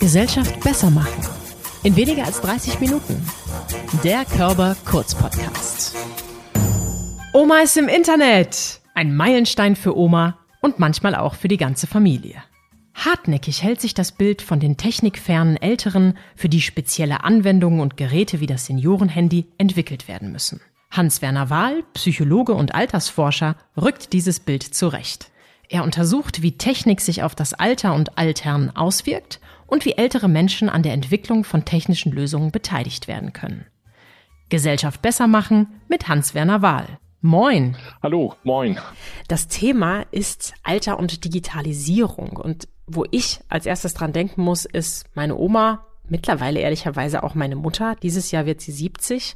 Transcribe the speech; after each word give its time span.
Gesellschaft 0.00 0.60
besser 0.60 0.90
machen. 0.90 1.22
In 1.82 1.96
weniger 1.96 2.24
als 2.24 2.40
30 2.40 2.80
Minuten. 2.80 3.24
Der 4.04 4.24
Körper 4.24 4.76
Kurz 4.84 5.14
Podcast. 5.14 5.94
Oma 7.32 7.58
ist 7.60 7.76
im 7.76 7.88
Internet. 7.88 8.80
Ein 8.94 9.14
Meilenstein 9.14 9.76
für 9.76 9.96
Oma 9.96 10.38
und 10.60 10.78
manchmal 10.78 11.14
auch 11.14 11.34
für 11.34 11.48
die 11.48 11.56
ganze 11.56 11.86
Familie. 11.86 12.42
Hartnäckig 12.94 13.62
hält 13.62 13.80
sich 13.80 13.94
das 13.94 14.12
Bild 14.12 14.42
von 14.42 14.58
den 14.58 14.76
technikfernen 14.76 15.56
Älteren, 15.56 16.16
für 16.34 16.48
die 16.48 16.62
spezielle 16.62 17.24
Anwendungen 17.24 17.80
und 17.80 17.96
Geräte 17.96 18.40
wie 18.40 18.46
das 18.46 18.66
Seniorenhandy 18.66 19.46
entwickelt 19.58 20.08
werden 20.08 20.32
müssen. 20.32 20.60
Hans-Werner 20.90 21.50
Wahl, 21.50 21.82
Psychologe 21.92 22.54
und 22.54 22.74
Altersforscher, 22.74 23.56
rückt 23.76 24.12
dieses 24.12 24.40
Bild 24.40 24.62
zurecht. 24.62 25.30
Er 25.68 25.82
untersucht, 25.82 26.42
wie 26.42 26.56
Technik 26.56 27.00
sich 27.00 27.22
auf 27.22 27.34
das 27.34 27.54
Alter 27.54 27.94
und 27.94 28.16
Altern 28.18 28.70
auswirkt 28.74 29.40
und 29.66 29.84
wie 29.84 29.92
ältere 29.92 30.28
Menschen 30.28 30.68
an 30.68 30.82
der 30.82 30.92
Entwicklung 30.92 31.44
von 31.44 31.64
technischen 31.64 32.12
Lösungen 32.12 32.52
beteiligt 32.52 33.08
werden 33.08 33.32
können. 33.32 33.66
Gesellschaft 34.48 35.02
besser 35.02 35.26
machen 35.26 35.80
mit 35.88 36.08
Hans-Werner 36.08 36.62
Wahl. 36.62 36.98
Moin. 37.20 37.76
Hallo, 38.02 38.36
moin. 38.44 38.78
Das 39.26 39.48
Thema 39.48 40.02
ist 40.12 40.54
Alter 40.62 40.98
und 40.98 41.24
Digitalisierung. 41.24 42.36
Und 42.36 42.68
wo 42.86 43.04
ich 43.10 43.40
als 43.48 43.66
erstes 43.66 43.94
dran 43.94 44.12
denken 44.12 44.42
muss, 44.42 44.64
ist 44.64 45.06
meine 45.14 45.36
Oma, 45.36 45.84
mittlerweile 46.08 46.60
ehrlicherweise 46.60 47.24
auch 47.24 47.34
meine 47.34 47.56
Mutter. 47.56 47.96
Dieses 48.00 48.30
Jahr 48.30 48.46
wird 48.46 48.60
sie 48.60 48.70
70 48.70 49.34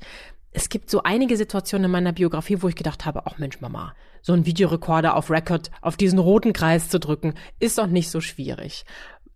es 0.52 0.68
gibt 0.68 0.90
so 0.90 1.02
einige 1.02 1.36
Situationen 1.36 1.86
in 1.86 1.90
meiner 1.90 2.12
Biografie, 2.12 2.60
wo 2.60 2.68
ich 2.68 2.74
gedacht 2.74 3.06
habe, 3.06 3.26
ach 3.26 3.38
Mensch, 3.38 3.60
Mama, 3.60 3.94
so 4.20 4.32
ein 4.32 4.46
Videorekorder 4.46 5.16
auf 5.16 5.30
Record, 5.30 5.70
auf 5.80 5.96
diesen 5.96 6.18
roten 6.18 6.52
Kreis 6.52 6.88
zu 6.88 6.98
drücken, 6.98 7.34
ist 7.60 7.78
doch 7.78 7.86
nicht 7.86 8.10
so 8.10 8.20
schwierig. 8.20 8.84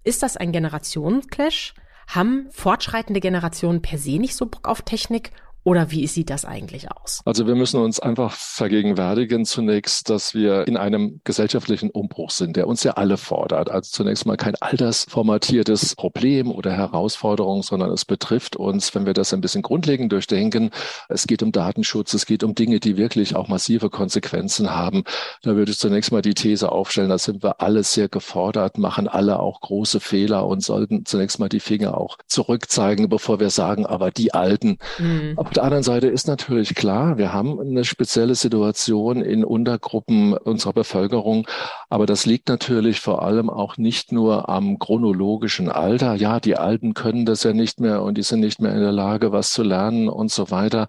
Ist 0.03 0.23
das 0.23 0.37
ein 0.37 0.53
Generationenclash? 0.53 1.75
Haben 2.07 2.49
fortschreitende 2.51 3.21
Generationen 3.21 3.81
per 3.81 3.97
se 3.97 4.19
nicht 4.19 4.37
so 4.37 4.47
Bock 4.47 4.69
auf 4.69 4.83
Technik 4.83 5.31
oder 5.65 5.91
wie 5.91 6.07
sieht 6.07 6.29
das 6.29 6.45
eigentlich 6.45 6.91
aus? 6.91 7.23
Also 7.25 7.47
wir 7.47 7.55
müssen 7.55 7.81
uns 7.81 7.99
einfach 7.99 8.33
vergegenwärtigen 8.33 9.47
zunächst, 9.47 10.11
dass 10.11 10.35
wir 10.35 10.69
in 10.69 10.77
einem 10.77 11.21
gesellschaftlichen 11.25 11.89
Umbruch 11.89 12.31
sind, 12.31 12.57
der 12.57 12.69
uns 12.69 12.85
ja 12.85 12.93
alle 12.93 13.17
fordert. 13.17 13.71
Also 13.71 13.91
zunächst 13.91 14.27
mal 14.27 14.37
kein 14.37 14.57
altersformatiertes 14.61 15.97
Problem 15.97 16.51
oder 16.51 16.73
Herausforderung, 16.73 17.63
sondern 17.63 17.91
es 17.91 18.05
betrifft 18.05 18.57
uns, 18.57 18.95
wenn 18.95 19.07
wir 19.07 19.15
das 19.15 19.33
ein 19.33 19.41
bisschen 19.41 19.63
grundlegend 19.63 20.13
durchdenken. 20.13 20.71
Es 21.09 21.27
geht 21.27 21.43
um 21.43 21.51
Datenschutz, 21.51 22.13
es 22.13 22.27
geht 22.27 22.45
um 22.45 22.55
Dinge, 22.55 22.79
die 22.79 22.99
wirklich 22.99 23.35
auch 23.35 23.49
massive 23.49 23.89
Konsequenzen 23.89 24.75
haben. 24.75 25.05
Da 25.43 25.57
würde 25.57 25.73
ich 25.73 25.79
zunächst 25.79 26.13
mal 26.13 26.21
die 26.21 26.35
These 26.35 26.71
aufstellen, 26.71 27.09
da 27.09 27.17
sind 27.17 27.43
wir 27.43 27.63
alle 27.63 27.85
sehr 27.85 28.09
gefordert, 28.09 28.77
machen 28.77 29.09
alle 29.09 29.41
auch 29.41 29.63
große 29.63 30.01
Fehler 30.01 30.47
und 30.47 30.63
sollten 30.63 31.07
zunächst 31.07 31.39
mal 31.39 31.49
die 31.49 31.61
Finger 31.61 31.97
auch 31.97 32.19
zurückzeigen, 32.27 33.09
bevor 33.09 33.41
wir 33.41 33.49
sagen, 33.49 33.87
aber 33.87 34.11
die 34.11 34.35
Alten. 34.35 34.77
Mhm 34.99 35.39
der 35.57 35.65
anderen 35.65 35.83
Seite 35.83 36.09
ist 36.09 36.27
natürlich 36.27 36.75
klar, 36.75 37.19
wir 37.19 37.33
haben 37.33 37.61
eine 37.61 37.85
spezielle 37.85 38.35
Situation 38.35 39.23
in 39.23 39.45
Untergruppen 39.45 40.35
unserer 40.35 40.73
Bevölkerung, 40.73 41.47
aber 41.89 42.07
das 42.07 42.27
liegt 42.27 42.49
natürlich 42.49 43.01
vor 43.01 43.23
allem 43.23 43.51
auch 43.51 43.77
nicht 43.77 44.13
nur 44.13 44.49
am 44.49 44.79
chronologischen 44.79 45.69
Alter. 45.69 46.15
Ja, 46.15 46.41
die 46.41 46.57
Alten 46.57 46.95
können 46.95 47.25
das 47.25 47.43
ja 47.43 47.53
nicht 47.53 47.81
mehr 47.81 48.03
und 48.03 48.19
die 48.19 48.23
sind 48.23 48.41
nicht 48.41 48.61
mehr 48.61 48.73
in 48.73 48.81
der 48.81 48.93
Lage, 48.93 49.33
was 49.33 49.51
zu 49.51 49.63
lernen 49.63 50.09
und 50.09 50.31
so 50.31 50.51
weiter 50.51 50.89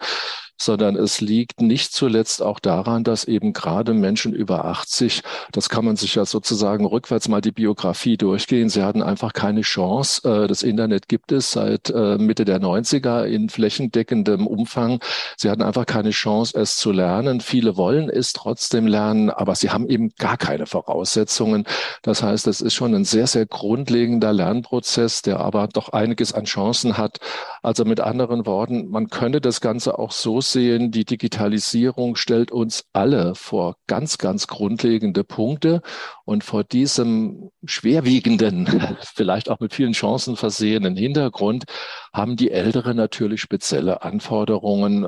sondern 0.58 0.96
es 0.96 1.22
liegt 1.22 1.62
nicht 1.62 1.94
zuletzt 1.94 2.42
auch 2.42 2.60
daran, 2.60 3.04
dass 3.04 3.26
eben 3.26 3.54
gerade 3.54 3.94
Menschen 3.94 4.34
über 4.34 4.66
80, 4.66 5.22
das 5.52 5.70
kann 5.70 5.86
man 5.86 5.96
sich 5.96 6.16
ja 6.16 6.26
sozusagen 6.26 6.86
rückwärts 6.86 7.28
mal 7.28 7.42
die 7.42 7.52
Biografie 7.52 8.18
durchgehen, 8.18 8.70
sie 8.70 8.84
hatten 8.84 9.02
einfach 9.02 9.34
keine 9.34 9.62
Chance. 9.62 10.28
Äh, 10.28 10.48
das 10.48 10.64
Internet 10.64 11.08
gibt 11.08 11.32
es 11.32 11.52
seit 11.52 11.90
äh, 11.90 12.18
Mitte 12.18 12.46
der 12.46 12.60
90er 12.62 13.26
in 13.26 13.50
flächendeckendem 13.50 14.48
Umfang. 14.48 15.00
Sie 15.38 15.50
hatten 15.50 15.62
einfach 15.62 15.86
keine 15.86 16.12
Chance, 16.12 16.58
es 16.58 16.78
zu 16.78 16.92
lernen. 16.92 17.42
Viele 17.42 17.78
wollen 17.78 18.10
es 18.10 18.34
trotzdem 18.34 18.88
lernen, 18.88 19.30
aber 19.30 19.56
sie 19.56 19.70
haben 19.70 19.88
eben 19.88 20.12
gar 20.18 20.38
keine 20.38 20.66
Voraussetzungen. 20.66 21.66
Das 22.02 22.24
heißt, 22.24 22.48
es 22.48 22.62
ist 22.62 22.74
schon 22.74 22.94
ein 22.96 23.06
sehr, 23.06 23.28
sehr 23.28 23.46
grundlegender 23.46 24.34
Lernprozess, 24.34 25.22
der 25.22 25.40
aber 25.40 25.68
doch 25.68 25.90
einiges 25.90 26.34
an 26.34 26.46
Chancen 26.46 26.98
hat. 26.98 27.20
Also 27.62 27.86
mit 27.86 28.00
anderen 28.00 28.46
Worten, 28.46 28.90
man 28.90 29.10
könnte 29.10 29.42
das 29.42 29.62
Ganze 29.62 29.98
auch 30.00 30.12
so 30.12 30.42
aussehen. 30.46 30.92
Die 30.92 31.06
Digitalisierung 31.06 32.16
stellt 32.16 32.52
uns 32.52 32.86
alle 32.94 33.34
vor 33.36 33.78
ganz, 33.88 34.18
ganz 34.18 34.48
grundlegende 34.48 35.24
Punkte. 35.24 35.82
Und 36.24 36.44
vor 36.44 36.64
diesem 36.64 37.50
schwerwiegenden, 37.66 38.68
vielleicht 39.16 39.50
auch 39.50 39.60
mit 39.60 39.74
vielen 39.74 39.94
Chancen 39.94 40.36
versehenen 40.36 40.96
Hintergrund 40.96 41.66
haben 42.14 42.36
die 42.36 42.52
Älteren 42.52 42.96
natürlich 42.96 43.42
spezielle 43.42 44.04
Anforderungen 44.04 45.08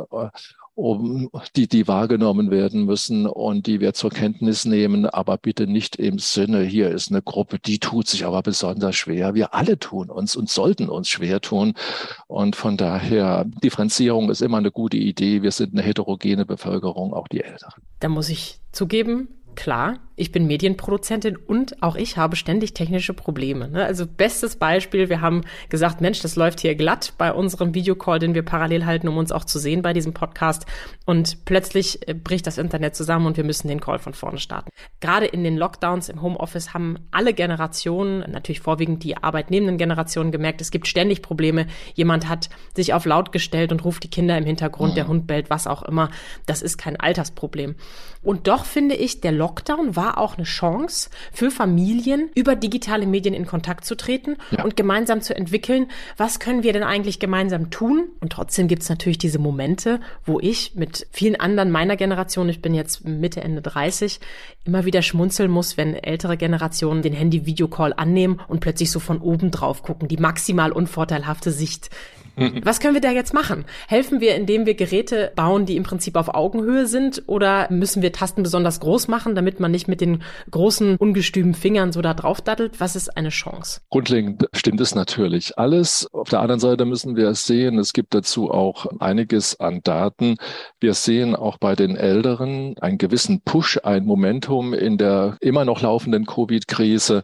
um, 0.77 1.31
die, 1.55 1.67
die 1.67 1.87
wahrgenommen 1.87 2.51
werden 2.51 2.85
müssen 2.85 3.25
und 3.25 3.65
die 3.65 3.79
wir 3.79 3.95
zur 3.95 4.11
Kenntnis 4.11 4.63
nehmen, 4.63 5.07
aber 5.07 5.37
bitte 5.37 5.65
nicht 5.65 5.95
im 5.95 6.19
Sinne, 6.19 6.61
hier 6.61 6.91
ist 6.91 7.09
eine 7.09 7.23
Gruppe, 7.23 7.57
die 7.57 7.79
tut 7.79 8.07
sich 8.07 8.25
aber 8.25 8.43
besonders 8.43 8.95
schwer. 8.95 9.33
Wir 9.33 9.55
alle 9.55 9.79
tun 9.79 10.11
uns 10.11 10.35
und 10.35 10.49
sollten 10.49 10.87
uns 10.87 11.09
schwer 11.09 11.41
tun. 11.41 11.73
Und 12.27 12.55
von 12.55 12.77
daher, 12.77 13.45
Differenzierung 13.63 14.29
ist 14.29 14.43
immer 14.43 14.59
eine 14.59 14.69
gute 14.69 14.97
Idee. 14.97 15.41
Wir 15.41 15.51
sind 15.51 15.73
eine 15.73 15.81
heterogene 15.81 16.45
Bevölkerung, 16.45 17.11
auch 17.11 17.27
die 17.27 17.41
Älteren. 17.41 17.81
Da 17.99 18.07
muss 18.07 18.29
ich 18.29 18.59
zugeben, 18.71 19.29
klar, 19.57 19.99
ich 20.15 20.31
bin 20.31 20.47
Medienproduzentin 20.47 21.35
und 21.35 21.81
auch 21.83 21.95
ich 21.95 22.17
habe 22.17 22.35
ständig 22.35 22.73
technische 22.73 23.13
Probleme. 23.13 23.67
Ne? 23.67 23.85
Also 23.85 24.07
bestes 24.07 24.55
Beispiel, 24.55 25.09
wir 25.09 25.21
haben 25.21 25.41
gesagt, 25.69 26.01
Mensch, 26.01 26.21
das 26.21 26.35
läuft 26.35 26.59
hier 26.59 26.73
glatt 26.75 27.13
bei 27.17 27.31
unserem 27.31 27.75
Videocall, 27.75 28.17
den 28.17 28.33
wir 28.33 28.43
parallel 28.43 28.85
halten, 28.85 29.07
um 29.07 29.17
uns 29.17 29.31
auch 29.31 29.45
zu 29.45 29.59
sehen 29.59 29.83
bei 29.83 29.93
diesem 29.93 30.13
Podcast. 30.13 30.65
Und 31.05 31.45
plötzlich 31.45 32.07
äh, 32.07 32.13
bricht 32.15 32.47
das 32.47 32.57
Internet 32.57 32.95
zusammen 32.95 33.27
und 33.27 33.37
wir 33.37 33.43
müssen 33.43 33.67
den 33.67 33.79
Call 33.79 33.99
von 33.99 34.13
vorne 34.13 34.39
starten. 34.39 34.69
Gerade 35.01 35.27
in 35.27 35.43
den 35.43 35.55
Lockdowns 35.55 36.09
im 36.09 36.21
Homeoffice 36.21 36.73
haben 36.73 36.97
alle 37.11 37.33
Generationen, 37.33 38.19
natürlich 38.31 38.61
vorwiegend 38.61 39.03
die 39.03 39.17
arbeitnehmenden 39.17 39.77
Generationen, 39.77 40.31
gemerkt, 40.31 40.61
es 40.61 40.71
gibt 40.71 40.87
ständig 40.87 41.21
Probleme. 41.21 41.67
Jemand 41.93 42.27
hat 42.27 42.49
sich 42.75 42.93
auf 42.93 43.05
laut 43.05 43.31
gestellt 43.31 43.71
und 43.71 43.85
ruft 43.85 44.03
die 44.03 44.09
Kinder 44.09 44.37
im 44.37 44.45
Hintergrund, 44.45 44.93
mhm. 44.93 44.95
der 44.95 45.07
Hund 45.07 45.27
bellt, 45.27 45.49
was 45.49 45.67
auch 45.67 45.83
immer. 45.83 46.09
Das 46.45 46.61
ist 46.61 46.77
kein 46.77 46.99
Altersproblem. 46.99 47.75
Und 48.23 48.47
doch 48.47 48.65
finde 48.65 48.95
ich, 48.95 49.21
der 49.21 49.31
Lockdown 49.31 49.46
war 49.95 50.17
auch 50.17 50.37
eine 50.37 50.45
Chance 50.45 51.09
für 51.31 51.51
Familien, 51.51 52.29
über 52.35 52.55
digitale 52.55 53.05
Medien 53.05 53.33
in 53.33 53.45
Kontakt 53.45 53.85
zu 53.85 53.95
treten 53.95 54.37
ja. 54.51 54.63
und 54.63 54.75
gemeinsam 54.75 55.21
zu 55.21 55.35
entwickeln, 55.35 55.87
was 56.17 56.39
können 56.39 56.63
wir 56.63 56.73
denn 56.73 56.83
eigentlich 56.83 57.19
gemeinsam 57.19 57.69
tun? 57.69 58.09
Und 58.19 58.31
trotzdem 58.31 58.67
gibt 58.67 58.83
es 58.83 58.89
natürlich 58.89 59.17
diese 59.17 59.39
Momente, 59.39 59.99
wo 60.25 60.39
ich 60.39 60.75
mit 60.75 61.07
vielen 61.11 61.39
anderen 61.39 61.71
meiner 61.71 61.95
Generation, 61.95 62.49
ich 62.49 62.61
bin 62.61 62.73
jetzt 62.73 63.05
Mitte, 63.05 63.41
Ende 63.41 63.61
30, 63.61 64.19
immer 64.65 64.85
wieder 64.85 65.01
schmunzeln 65.01 65.49
muss, 65.49 65.77
wenn 65.77 65.93
ältere 65.93 66.37
Generationen 66.37 67.01
den 67.01 67.13
Handy-Videocall 67.13 67.93
annehmen 67.93 68.39
und 68.47 68.59
plötzlich 68.59 68.91
so 68.91 68.99
von 68.99 69.19
oben 69.19 69.51
drauf 69.51 69.83
gucken, 69.83 70.07
die 70.07 70.17
maximal 70.17 70.71
unvorteilhafte 70.71 71.51
Sicht 71.51 71.89
Mhm. 72.37 72.61
Was 72.63 72.79
können 72.79 72.93
wir 72.93 73.01
da 73.01 73.09
jetzt 73.09 73.33
machen? 73.33 73.65
Helfen 73.87 74.21
wir, 74.21 74.35
indem 74.35 74.65
wir 74.65 74.75
Geräte 74.75 75.31
bauen, 75.35 75.65
die 75.65 75.75
im 75.75 75.83
Prinzip 75.83 76.15
auf 76.15 76.33
Augenhöhe 76.33 76.85
sind? 76.85 77.23
Oder 77.25 77.67
müssen 77.71 78.03
wir 78.03 78.11
Tasten 78.11 78.43
besonders 78.43 78.79
groß 78.79 79.07
machen, 79.07 79.33
damit 79.37 79.61
man 79.61 79.71
nicht 79.71 79.87
mit 79.87 80.01
den 80.01 80.23
großen, 80.51 80.97
ungestümen 80.97 81.53
Fingern 81.53 81.93
so 81.93 82.01
da 82.01 82.13
drauf 82.13 82.41
daddelt? 82.41 82.81
Was 82.81 82.95
ist 82.95 83.15
eine 83.15 83.29
Chance? 83.29 83.81
Grundlegend 83.89 84.49
stimmt 84.53 84.81
es 84.81 84.95
natürlich 84.95 85.57
alles. 85.57 86.07
Auf 86.11 86.29
der 86.29 86.41
anderen 86.41 86.59
Seite 86.59 86.83
müssen 86.85 87.15
wir 87.15 87.29
es 87.29 87.45
sehen, 87.45 87.79
es 87.79 87.93
gibt 87.93 88.13
dazu 88.13 88.51
auch 88.51 88.87
einiges 88.99 89.59
an 89.59 89.81
Daten. 89.83 90.35
Wir 90.79 90.93
sehen 90.93 91.35
auch 91.35 91.57
bei 91.57 91.75
den 91.75 91.95
Älteren 91.95 92.75
einen 92.79 92.97
gewissen 92.97 93.41
Push, 93.41 93.79
ein 93.83 94.05
Momentum 94.05 94.73
in 94.73 94.97
der 94.97 95.37
immer 95.39 95.63
noch 95.63 95.81
laufenden 95.81 96.25
Covid-Krise, 96.25 97.23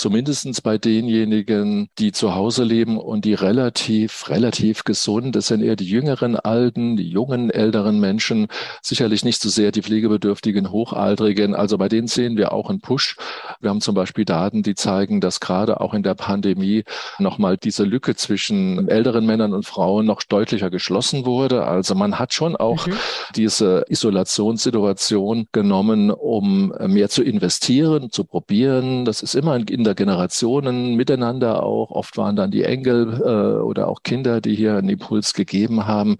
zumindestens 0.00 0.62
bei 0.62 0.78
denjenigen, 0.78 1.90
die 1.98 2.10
zu 2.10 2.34
Hause 2.34 2.64
leben 2.64 2.96
und 2.96 3.26
die 3.26 3.34
relativ, 3.34 4.30
relativ 4.30 4.84
gesund. 4.84 5.36
Es 5.36 5.48
sind 5.48 5.60
eher 5.62 5.76
die 5.76 5.84
jüngeren 5.84 6.36
Alten, 6.36 6.96
die 6.96 7.06
jungen, 7.06 7.50
älteren 7.50 8.00
Menschen, 8.00 8.46
sicherlich 8.80 9.26
nicht 9.26 9.42
so 9.42 9.50
sehr 9.50 9.72
die 9.72 9.82
pflegebedürftigen 9.82 10.72
Hochaltrigen. 10.72 11.54
Also 11.54 11.76
bei 11.76 11.90
denen 11.90 12.06
sehen 12.06 12.38
wir 12.38 12.52
auch 12.52 12.70
einen 12.70 12.80
Push. 12.80 13.18
Wir 13.60 13.68
haben 13.68 13.82
zum 13.82 13.94
Beispiel 13.94 14.24
Daten, 14.24 14.62
die 14.62 14.74
zeigen, 14.74 15.20
dass 15.20 15.38
gerade 15.38 15.82
auch 15.82 15.92
in 15.92 16.02
der 16.02 16.14
Pandemie 16.14 16.84
nochmal 17.18 17.58
diese 17.58 17.84
Lücke 17.84 18.16
zwischen 18.16 18.88
älteren 18.88 19.26
Männern 19.26 19.52
und 19.52 19.66
Frauen 19.66 20.06
noch 20.06 20.22
deutlicher 20.22 20.70
geschlossen 20.70 21.26
wurde. 21.26 21.66
Also 21.66 21.94
man 21.94 22.18
hat 22.18 22.32
schon 22.32 22.56
auch 22.56 22.86
mhm. 22.86 22.94
diese 23.36 23.84
Isolationssituation 23.86 25.48
genommen, 25.52 26.10
um 26.10 26.72
mehr 26.86 27.10
zu 27.10 27.22
investieren, 27.22 28.10
zu 28.10 28.24
probieren. 28.24 29.04
Das 29.04 29.22
ist 29.22 29.34
immer 29.34 29.56
in 29.56 29.84
der 29.84 29.89
Generationen 29.94 30.94
miteinander 30.94 31.62
auch. 31.62 31.90
Oft 31.90 32.16
waren 32.16 32.36
dann 32.36 32.50
die 32.50 32.64
Enkel 32.64 33.20
äh, 33.22 33.62
oder 33.62 33.88
auch 33.88 34.02
Kinder, 34.02 34.40
die 34.40 34.54
hier 34.54 34.76
einen 34.76 34.88
Impuls 34.88 35.34
gegeben 35.34 35.86
haben. 35.86 36.16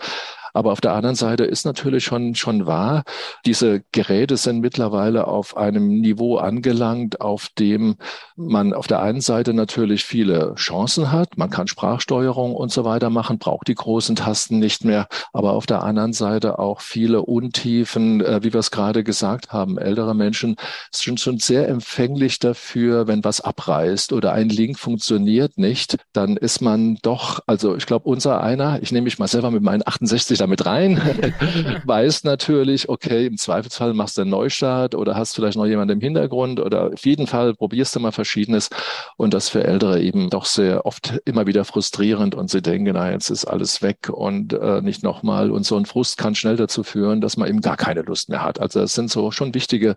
Aber 0.53 0.73
auf 0.73 0.81
der 0.81 0.93
anderen 0.93 1.17
Seite 1.17 1.45
ist 1.45 1.65
natürlich 1.65 2.05
schon, 2.05 2.35
schon 2.35 2.67
wahr, 2.67 3.05
diese 3.47 3.83
Geräte 3.93 4.37
sind 4.37 4.61
mittlerweile 4.61 5.27
auf 5.27 5.57
einem 5.57 5.89
Niveau 6.01 6.37
angelangt, 6.37 7.21
auf 7.21 7.49
dem 7.59 7.97
man 8.37 8.73
auf 8.73 8.87
der 8.87 9.03
einen 9.03 9.21
Seite 9.21 9.55
natürlich 9.55 10.05
viele 10.05 10.55
Chancen 10.55 11.13
hat. 11.13 11.37
Man 11.37 11.51
kann 11.51 11.69
Sprachsteuerung 11.69 12.55
und 12.55 12.73
so 12.73 12.85
weiter 12.85 13.11
machen, 13.11 13.39
braucht 13.39 13.69
die 13.69 13.75
großen 13.75 14.17
Tasten 14.17 14.59
nicht 14.59 14.85
mehr. 14.85 15.07
Aber 15.33 15.53
auf 15.53 15.67
der 15.67 15.83
anderen 15.83 16.13
Seite 16.13 16.59
auch 16.59 16.81
viele 16.81 17.23
Untiefen, 17.23 18.21
äh, 18.21 18.43
wie 18.43 18.53
wir 18.53 18.61
es 18.61 18.71
gerade 18.71 19.05
gesagt 19.05 19.53
haben. 19.53 19.79
Ältere 19.79 20.15
Menschen 20.15 20.57
sind 20.91 21.21
schon 21.21 21.39
sehr 21.39 21.69
empfänglich 21.69 22.39
dafür, 22.39 23.07
wenn 23.07 23.25
was 23.25 23.41
abreißt 23.41 24.13
oder 24.13 24.33
ein 24.33 24.49
Link 24.49 24.79
funktioniert 24.79 25.59
nicht, 25.59 25.97
dann 26.13 26.37
ist 26.37 26.61
man 26.61 26.97
doch, 27.03 27.41
also 27.47 27.77
ich 27.77 27.87
glaube, 27.87 28.09
unser 28.09 28.43
einer, 28.43 28.83
ich 28.83 28.93
nehme 28.93 29.05
mich 29.05 29.19
mal 29.19 29.29
selber 29.29 29.51
mit 29.51 29.63
meinen 29.63 29.83
68 29.87 30.40
damit 30.41 30.67
rein, 30.67 30.99
weiß 31.85 32.25
natürlich, 32.25 32.89
okay, 32.89 33.27
im 33.27 33.37
Zweifelsfall 33.37 33.95
machst 33.95 34.17
du 34.17 34.23
einen 34.23 34.31
Neustart 34.31 34.95
oder 34.95 35.17
hast 35.17 35.35
vielleicht 35.35 35.57
noch 35.57 35.67
jemanden 35.67 35.95
im 35.95 36.01
Hintergrund 36.01 36.61
oder 36.61 36.93
auf 36.93 37.05
jeden 37.05 37.27
Fall 37.27 37.55
probierst 37.55 37.95
du 37.97 38.01
mal 38.01 38.13
Verschiedenes. 38.13 38.71
Und 39.17 39.35
das 39.35 39.49
für 39.49 39.65
Ältere 39.65 40.01
eben 40.01 40.31
doch 40.31 40.45
sehr 40.45 40.87
oft 40.87 41.21
immer 41.25 41.47
wieder 41.47 41.65
frustrierend 41.65 42.35
und 42.35 42.51
sie 42.51 42.63
denken, 42.63 42.93
na, 42.95 43.11
jetzt 43.11 43.31
ist 43.31 43.45
alles 43.45 43.83
weg 43.83 44.09
und 44.11 44.53
äh, 44.53 44.81
nicht 44.81 45.03
nochmal 45.03 45.51
und 45.51 45.65
so 45.65 45.77
ein 45.77 45.87
Frust 45.87 46.19
kann 46.19 46.35
schnell 46.35 46.57
dazu 46.57 46.83
führen, 46.83 47.21
dass 47.21 47.37
man 47.37 47.49
eben 47.49 47.61
gar 47.61 47.77
keine 47.77 48.03
Lust 48.03 48.29
mehr 48.29 48.43
hat. 48.43 48.61
Also 48.61 48.81
es 48.81 48.95
sind 48.95 49.11
so 49.11 49.31
schon 49.31 49.55
wichtige 49.55 49.97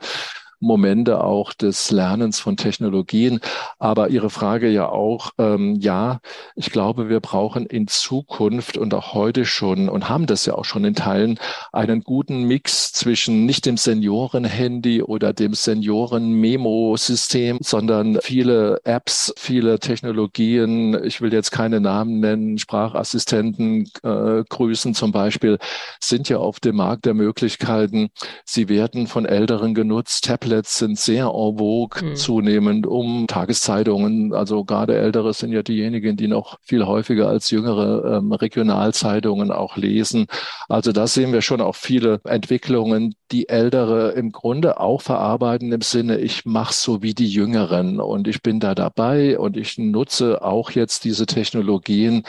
Momente 0.63 1.23
auch 1.23 1.53
des 1.53 1.91
Lernens 1.91 2.39
von 2.39 2.57
Technologien. 2.57 3.39
Aber 3.77 4.09
Ihre 4.09 4.29
Frage 4.29 4.69
ja 4.69 4.89
auch, 4.89 5.31
ähm, 5.37 5.75
ja, 5.75 6.19
ich 6.55 6.71
glaube, 6.71 7.09
wir 7.09 7.19
brauchen 7.19 7.65
in 7.65 7.87
Zukunft 7.87 8.77
und 8.77 8.93
auch 8.93 9.13
heute 9.13 9.45
schon 9.45 9.89
und 9.89 10.09
haben 10.09 10.25
das 10.25 10.45
ja 10.45 10.55
auch 10.55 10.65
schon 10.65 10.85
in 10.85 10.95
Teilen 10.95 11.39
einen 11.71 12.01
guten 12.01 12.43
Mix 12.43 12.93
zwischen 12.93 13.45
nicht 13.45 13.65
dem 13.65 13.77
Senioren-Handy 13.77 15.03
oder 15.03 15.33
dem 15.33 15.53
Senioren-Memo-System, 15.53 17.57
sondern 17.61 18.19
viele 18.21 18.79
Apps, 18.85 19.33
viele 19.37 19.79
Technologien. 19.79 20.99
Ich 21.03 21.21
will 21.21 21.33
jetzt 21.33 21.51
keine 21.51 21.81
Namen 21.81 22.19
nennen, 22.19 22.57
Sprachassistenten 22.57 23.89
äh, 24.03 24.43
grüßen 24.47 24.93
zum 24.93 25.11
Beispiel, 25.11 25.57
sind 25.99 26.29
ja 26.29 26.37
auf 26.37 26.59
dem 26.59 26.77
Markt 26.77 27.05
der 27.05 27.13
Möglichkeiten. 27.13 28.09
Sie 28.45 28.69
werden 28.69 29.07
von 29.07 29.25
Älteren 29.25 29.73
genutzt. 29.73 30.25
Tablets 30.25 30.52
Tablets 30.53 30.77
sind 30.77 30.99
sehr 30.99 31.25
en 31.25 31.57
vogue 31.57 32.03
mhm. 32.03 32.15
zunehmend 32.15 32.85
um 32.85 33.25
Tageszeitungen. 33.27 34.33
Also 34.33 34.63
gerade 34.63 34.95
Ältere 34.95 35.33
sind 35.33 35.51
ja 35.51 35.63
diejenigen, 35.63 36.15
die 36.15 36.27
noch 36.27 36.59
viel 36.61 36.85
häufiger 36.85 37.27
als 37.27 37.49
jüngere 37.49 38.17
ähm, 38.17 38.31
Regionalzeitungen 38.31 39.51
auch 39.51 39.77
lesen. 39.77 40.27
Also 40.69 40.91
da 40.91 41.07
sehen 41.07 41.33
wir 41.33 41.41
schon 41.41 41.61
auch 41.61 41.75
viele 41.75 42.21
Entwicklungen, 42.23 43.15
die 43.31 43.49
Ältere 43.49 44.11
im 44.11 44.31
Grunde 44.31 44.79
auch 44.79 45.01
verarbeiten 45.01 45.71
im 45.71 45.81
Sinne, 45.81 46.19
ich 46.19 46.45
mache 46.45 46.73
so 46.73 47.01
wie 47.01 47.15
die 47.15 47.29
Jüngeren 47.29 47.99
und 47.99 48.27
ich 48.27 48.43
bin 48.43 48.59
da 48.59 48.75
dabei 48.75 49.39
und 49.39 49.57
ich 49.57 49.77
nutze 49.77 50.43
auch 50.43 50.71
jetzt 50.71 51.03
diese 51.03 51.25
Technologien. 51.25 52.23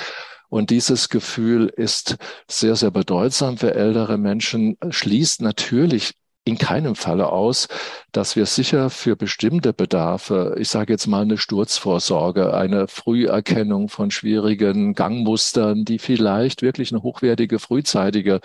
Und 0.48 0.70
dieses 0.70 1.08
Gefühl 1.08 1.66
ist 1.66 2.16
sehr, 2.48 2.76
sehr 2.76 2.92
bedeutsam 2.92 3.58
für 3.58 3.74
ältere 3.74 4.18
Menschen, 4.18 4.76
schließt 4.88 5.42
natürlich 5.42 6.14
in 6.44 6.58
keinem 6.58 6.94
Falle 6.94 7.30
aus, 7.30 7.68
dass 8.12 8.36
wir 8.36 8.46
sicher 8.46 8.90
für 8.90 9.16
bestimmte 9.16 9.72
Bedarfe, 9.72 10.54
ich 10.58 10.68
sage 10.68 10.92
jetzt 10.92 11.06
mal 11.06 11.22
eine 11.22 11.38
Sturzvorsorge, 11.38 12.54
eine 12.54 12.86
Früherkennung 12.86 13.88
von 13.88 14.10
schwierigen 14.10 14.94
Gangmustern, 14.94 15.84
die 15.84 15.98
vielleicht 15.98 16.62
wirklich 16.62 16.92
eine 16.92 17.02
hochwertige 17.02 17.58
frühzeitige 17.58 18.40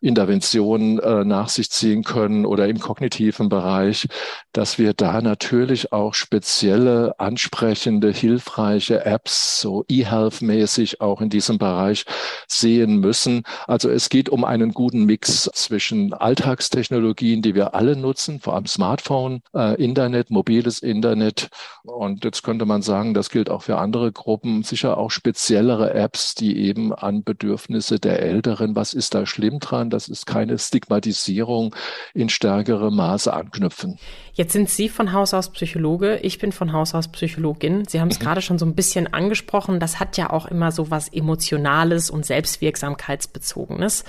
Intervention 0.00 1.00
äh, 1.00 1.24
nach 1.24 1.48
sich 1.48 1.70
ziehen 1.70 2.04
können 2.04 2.46
oder 2.46 2.68
im 2.68 2.78
kognitiven 2.78 3.48
Bereich, 3.48 4.08
dass 4.52 4.78
wir 4.78 4.94
da 4.94 5.20
natürlich 5.20 5.92
auch 5.92 6.14
spezielle, 6.14 7.18
ansprechende, 7.18 8.10
hilfreiche 8.12 9.04
Apps, 9.04 9.60
so 9.60 9.84
eHealth-mäßig 9.88 11.00
auch 11.00 11.20
in 11.20 11.30
diesem 11.30 11.58
Bereich 11.58 12.04
sehen 12.46 13.00
müssen. 13.00 13.42
Also 13.66 13.90
es 13.90 14.08
geht 14.08 14.28
um 14.28 14.44
einen 14.44 14.72
guten 14.72 15.04
Mix 15.04 15.50
zwischen 15.52 16.12
Alltagstechnologien, 16.12 17.39
die 17.42 17.54
wir 17.54 17.74
alle 17.74 17.96
nutzen, 17.96 18.40
vor 18.40 18.54
allem 18.54 18.66
Smartphone, 18.66 19.42
äh, 19.54 19.82
Internet, 19.82 20.30
mobiles 20.30 20.80
Internet. 20.80 21.48
Und 21.82 22.24
jetzt 22.24 22.42
könnte 22.42 22.66
man 22.66 22.82
sagen, 22.82 23.14
das 23.14 23.30
gilt 23.30 23.50
auch 23.50 23.62
für 23.62 23.78
andere 23.78 24.12
Gruppen, 24.12 24.62
sicher 24.62 24.98
auch 24.98 25.10
speziellere 25.10 25.94
Apps, 25.94 26.34
die 26.34 26.58
eben 26.58 26.94
an 26.94 27.24
Bedürfnisse 27.24 27.98
der 27.98 28.20
Älteren, 28.20 28.76
was 28.76 28.94
ist 28.94 29.14
da 29.14 29.26
schlimm 29.26 29.58
dran? 29.58 29.90
Das 29.90 30.08
ist 30.08 30.26
keine 30.26 30.58
Stigmatisierung 30.58 31.74
in 32.14 32.28
stärkere 32.28 32.90
Maße 32.90 33.32
anknüpfen. 33.32 33.98
Jetzt 34.32 34.52
sind 34.52 34.70
Sie 34.70 34.88
von 34.88 35.12
Haus 35.12 35.34
aus 35.34 35.50
Psychologe, 35.50 36.18
ich 36.22 36.38
bin 36.38 36.52
von 36.52 36.72
Haus 36.72 36.94
aus 36.94 37.08
Psychologin. 37.08 37.84
Sie 37.86 38.00
haben 38.00 38.08
es 38.08 38.18
mhm. 38.18 38.24
gerade 38.24 38.42
schon 38.42 38.58
so 38.58 38.64
ein 38.64 38.74
bisschen 38.74 39.12
angesprochen. 39.12 39.80
Das 39.80 40.00
hat 40.00 40.16
ja 40.16 40.30
auch 40.30 40.46
immer 40.46 40.72
so 40.72 40.90
was 40.90 41.08
Emotionales 41.08 42.10
und 42.10 42.24
Selbstwirksamkeitsbezogenes. 42.24 44.04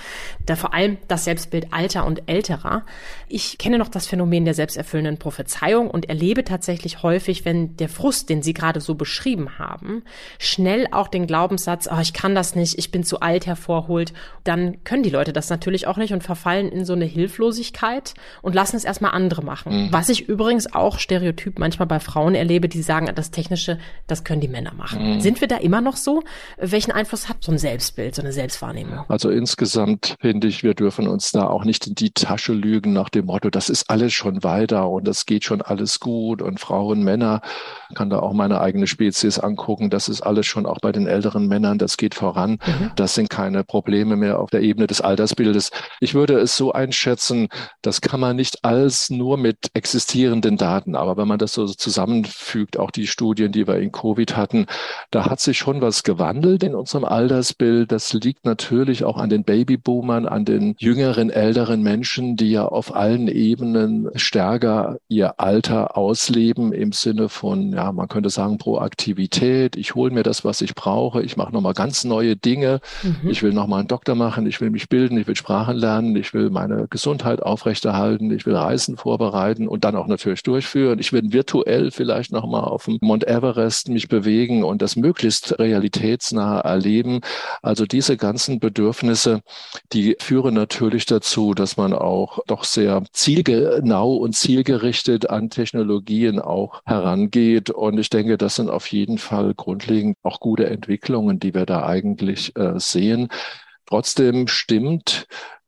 Da 0.46 0.56
vor 0.56 0.72
allem 0.72 0.98
das 1.08 1.24
Selbstbild 1.24 1.72
alter 1.72 2.06
und 2.06 2.22
älterer. 2.26 2.84
Ich 3.34 3.56
kenne 3.56 3.78
noch 3.78 3.88
das 3.88 4.06
Phänomen 4.06 4.44
der 4.44 4.52
selbsterfüllenden 4.52 5.16
Prophezeiung 5.16 5.90
und 5.90 6.10
erlebe 6.10 6.44
tatsächlich 6.44 7.02
häufig, 7.02 7.46
wenn 7.46 7.78
der 7.78 7.88
Frust, 7.88 8.28
den 8.28 8.42
Sie 8.42 8.52
gerade 8.52 8.82
so 8.82 8.94
beschrieben 8.94 9.58
haben, 9.58 10.02
schnell 10.38 10.86
auch 10.90 11.08
den 11.08 11.26
Glaubenssatz, 11.26 11.88
oh, 11.90 11.98
ich 12.02 12.12
kann 12.12 12.34
das 12.34 12.54
nicht, 12.54 12.78
ich 12.78 12.90
bin 12.90 13.04
zu 13.04 13.20
alt 13.20 13.46
hervorholt, 13.46 14.12
dann 14.44 14.84
können 14.84 15.02
die 15.02 15.08
Leute 15.08 15.32
das 15.32 15.48
natürlich 15.48 15.86
auch 15.86 15.96
nicht 15.96 16.12
und 16.12 16.22
verfallen 16.22 16.68
in 16.68 16.84
so 16.84 16.92
eine 16.92 17.06
Hilflosigkeit 17.06 18.12
und 18.42 18.54
lassen 18.54 18.76
es 18.76 18.84
erstmal 18.84 19.12
andere 19.12 19.42
machen. 19.42 19.86
Mhm. 19.86 19.92
Was 19.92 20.10
ich 20.10 20.28
übrigens 20.28 20.70
auch 20.74 20.98
Stereotyp 20.98 21.58
manchmal 21.58 21.88
bei 21.88 22.00
Frauen 22.00 22.34
erlebe, 22.34 22.68
die 22.68 22.82
sagen, 22.82 23.10
das 23.14 23.30
Technische, 23.30 23.78
das 24.08 24.24
können 24.24 24.42
die 24.42 24.48
Männer 24.48 24.74
machen. 24.74 25.14
Mhm. 25.14 25.20
Sind 25.22 25.40
wir 25.40 25.48
da 25.48 25.56
immer 25.56 25.80
noch 25.80 25.96
so? 25.96 26.22
Welchen 26.58 26.92
Einfluss 26.92 27.30
hat 27.30 27.38
so 27.42 27.50
ein 27.50 27.56
Selbstbild, 27.56 28.14
so 28.14 28.20
eine 28.20 28.32
Selbstwahrnehmung? 28.32 29.06
Also 29.08 29.30
insgesamt 29.30 30.16
finde 30.20 30.48
ich, 30.48 30.62
wir 30.62 30.74
dürfen 30.74 31.08
uns 31.08 31.32
da 31.32 31.46
auch 31.46 31.64
nicht 31.64 31.86
in 31.86 31.94
die 31.94 32.10
Tasche 32.10 32.52
lügen 32.52 32.92
nach 32.92 33.08
dem 33.08 33.21
Motto, 33.26 33.50
das 33.50 33.68
ist 33.68 33.90
alles 33.90 34.12
schon 34.12 34.42
weiter 34.42 34.88
und 34.88 35.06
das 35.06 35.26
geht 35.26 35.44
schon 35.44 35.62
alles 35.62 36.00
gut 36.00 36.42
und 36.42 36.60
Frauen, 36.60 37.02
Männer, 37.02 37.40
kann 37.94 38.10
da 38.10 38.20
auch 38.20 38.32
meine 38.32 38.60
eigene 38.60 38.86
Spezies 38.86 39.38
angucken, 39.38 39.90
das 39.90 40.08
ist 40.08 40.22
alles 40.22 40.46
schon 40.46 40.66
auch 40.66 40.78
bei 40.80 40.92
den 40.92 41.06
älteren 41.06 41.46
Männern, 41.46 41.78
das 41.78 41.96
geht 41.96 42.14
voran. 42.14 42.52
Mhm. 42.52 42.92
Das 42.96 43.14
sind 43.14 43.30
keine 43.30 43.64
Probleme 43.64 44.16
mehr 44.16 44.38
auf 44.38 44.50
der 44.50 44.62
Ebene 44.62 44.86
des 44.86 45.00
Altersbildes. 45.00 45.70
Ich 46.00 46.14
würde 46.14 46.38
es 46.38 46.56
so 46.56 46.72
einschätzen, 46.72 47.48
das 47.82 48.00
kann 48.00 48.20
man 48.20 48.36
nicht 48.36 48.64
als 48.64 49.10
nur 49.10 49.36
mit 49.36 49.70
existierenden 49.74 50.22
existierenden 50.22 50.56
Daten. 50.56 50.96
Aber 50.96 51.16
wenn 51.16 51.28
man 51.28 51.38
das 51.38 51.52
so 51.52 51.66
zusammenfügt, 51.66 52.78
auch 52.78 52.90
die 52.90 53.06
Studien, 53.06 53.52
die 53.52 53.66
wir 53.66 53.78
in 53.78 53.92
Covid 53.92 54.36
hatten, 54.36 54.66
da 55.10 55.26
hat 55.26 55.40
sich 55.40 55.58
schon 55.58 55.80
was 55.80 56.02
gewandelt 56.02 56.62
in 56.62 56.74
unserem 56.74 57.04
Altersbild. 57.04 57.92
Das 57.92 58.12
liegt 58.12 58.44
natürlich 58.44 59.04
auch 59.04 59.16
an 59.16 59.30
den 59.30 59.44
Babyboomern, 59.44 60.26
an 60.26 60.44
den 60.44 60.74
jüngeren, 60.78 61.30
älteren 61.30 61.82
Menschen, 61.82 62.36
die 62.36 62.50
ja 62.50 62.66
auf 62.66 62.94
allen 63.02 63.26
Ebenen 63.26 64.10
stärker 64.14 64.98
ihr 65.08 65.40
Alter 65.40 65.96
ausleben 65.96 66.72
im 66.72 66.92
Sinne 66.92 67.28
von, 67.28 67.72
ja, 67.72 67.90
man 67.90 68.06
könnte 68.06 68.30
sagen, 68.30 68.58
Proaktivität. 68.58 69.74
Ich 69.74 69.96
hole 69.96 70.12
mir 70.12 70.22
das, 70.22 70.44
was 70.44 70.60
ich 70.60 70.76
brauche. 70.76 71.20
Ich 71.20 71.36
mache 71.36 71.52
nochmal 71.52 71.74
ganz 71.74 72.04
neue 72.04 72.36
Dinge. 72.36 72.78
Mhm. 73.02 73.28
Ich 73.28 73.42
will 73.42 73.52
nochmal 73.52 73.80
einen 73.80 73.88
Doktor 73.88 74.14
machen. 74.14 74.46
Ich 74.46 74.60
will 74.60 74.70
mich 74.70 74.88
bilden. 74.88 75.18
Ich 75.18 75.26
will 75.26 75.34
Sprachen 75.34 75.76
lernen. 75.76 76.14
Ich 76.14 76.32
will 76.32 76.50
meine 76.50 76.86
Gesundheit 76.90 77.42
aufrechterhalten. 77.42 78.30
Ich 78.30 78.46
will 78.46 78.54
Reisen 78.54 78.96
vorbereiten 78.96 79.66
und 79.66 79.82
dann 79.82 79.96
auch 79.96 80.06
natürlich 80.06 80.44
durchführen. 80.44 81.00
Ich 81.00 81.12
will 81.12 81.32
virtuell 81.32 81.90
vielleicht 81.90 82.30
nochmal 82.30 82.62
auf 82.62 82.84
dem 82.84 82.98
Mount 83.00 83.26
Everest 83.26 83.88
mich 83.88 84.06
bewegen 84.06 84.62
und 84.62 84.80
das 84.80 84.94
möglichst 84.94 85.58
realitätsnah 85.58 86.60
erleben. 86.60 87.18
Also 87.62 87.84
diese 87.84 88.16
ganzen 88.16 88.60
Bedürfnisse, 88.60 89.40
die 89.92 90.14
führen 90.20 90.54
natürlich 90.54 91.04
dazu, 91.04 91.52
dass 91.52 91.76
man 91.76 91.94
auch 91.94 92.38
doch 92.46 92.62
sehr 92.62 92.91
zielgenau 93.12 94.14
und 94.14 94.34
zielgerichtet 94.34 95.30
an 95.30 95.50
Technologien 95.50 96.38
auch 96.38 96.82
herangeht. 96.84 97.70
Und 97.70 97.98
ich 97.98 98.10
denke, 98.10 98.38
das 98.38 98.56
sind 98.56 98.70
auf 98.70 98.86
jeden 98.88 99.18
Fall 99.18 99.54
grundlegend 99.54 100.16
auch 100.22 100.40
gute 100.40 100.66
Entwicklungen, 100.68 101.38
die 101.38 101.54
wir 101.54 101.66
da 101.66 101.86
eigentlich 101.86 102.56
äh, 102.56 102.78
sehen. 102.78 103.28
Trotzdem 103.86 104.48
stimmt, 104.48 105.26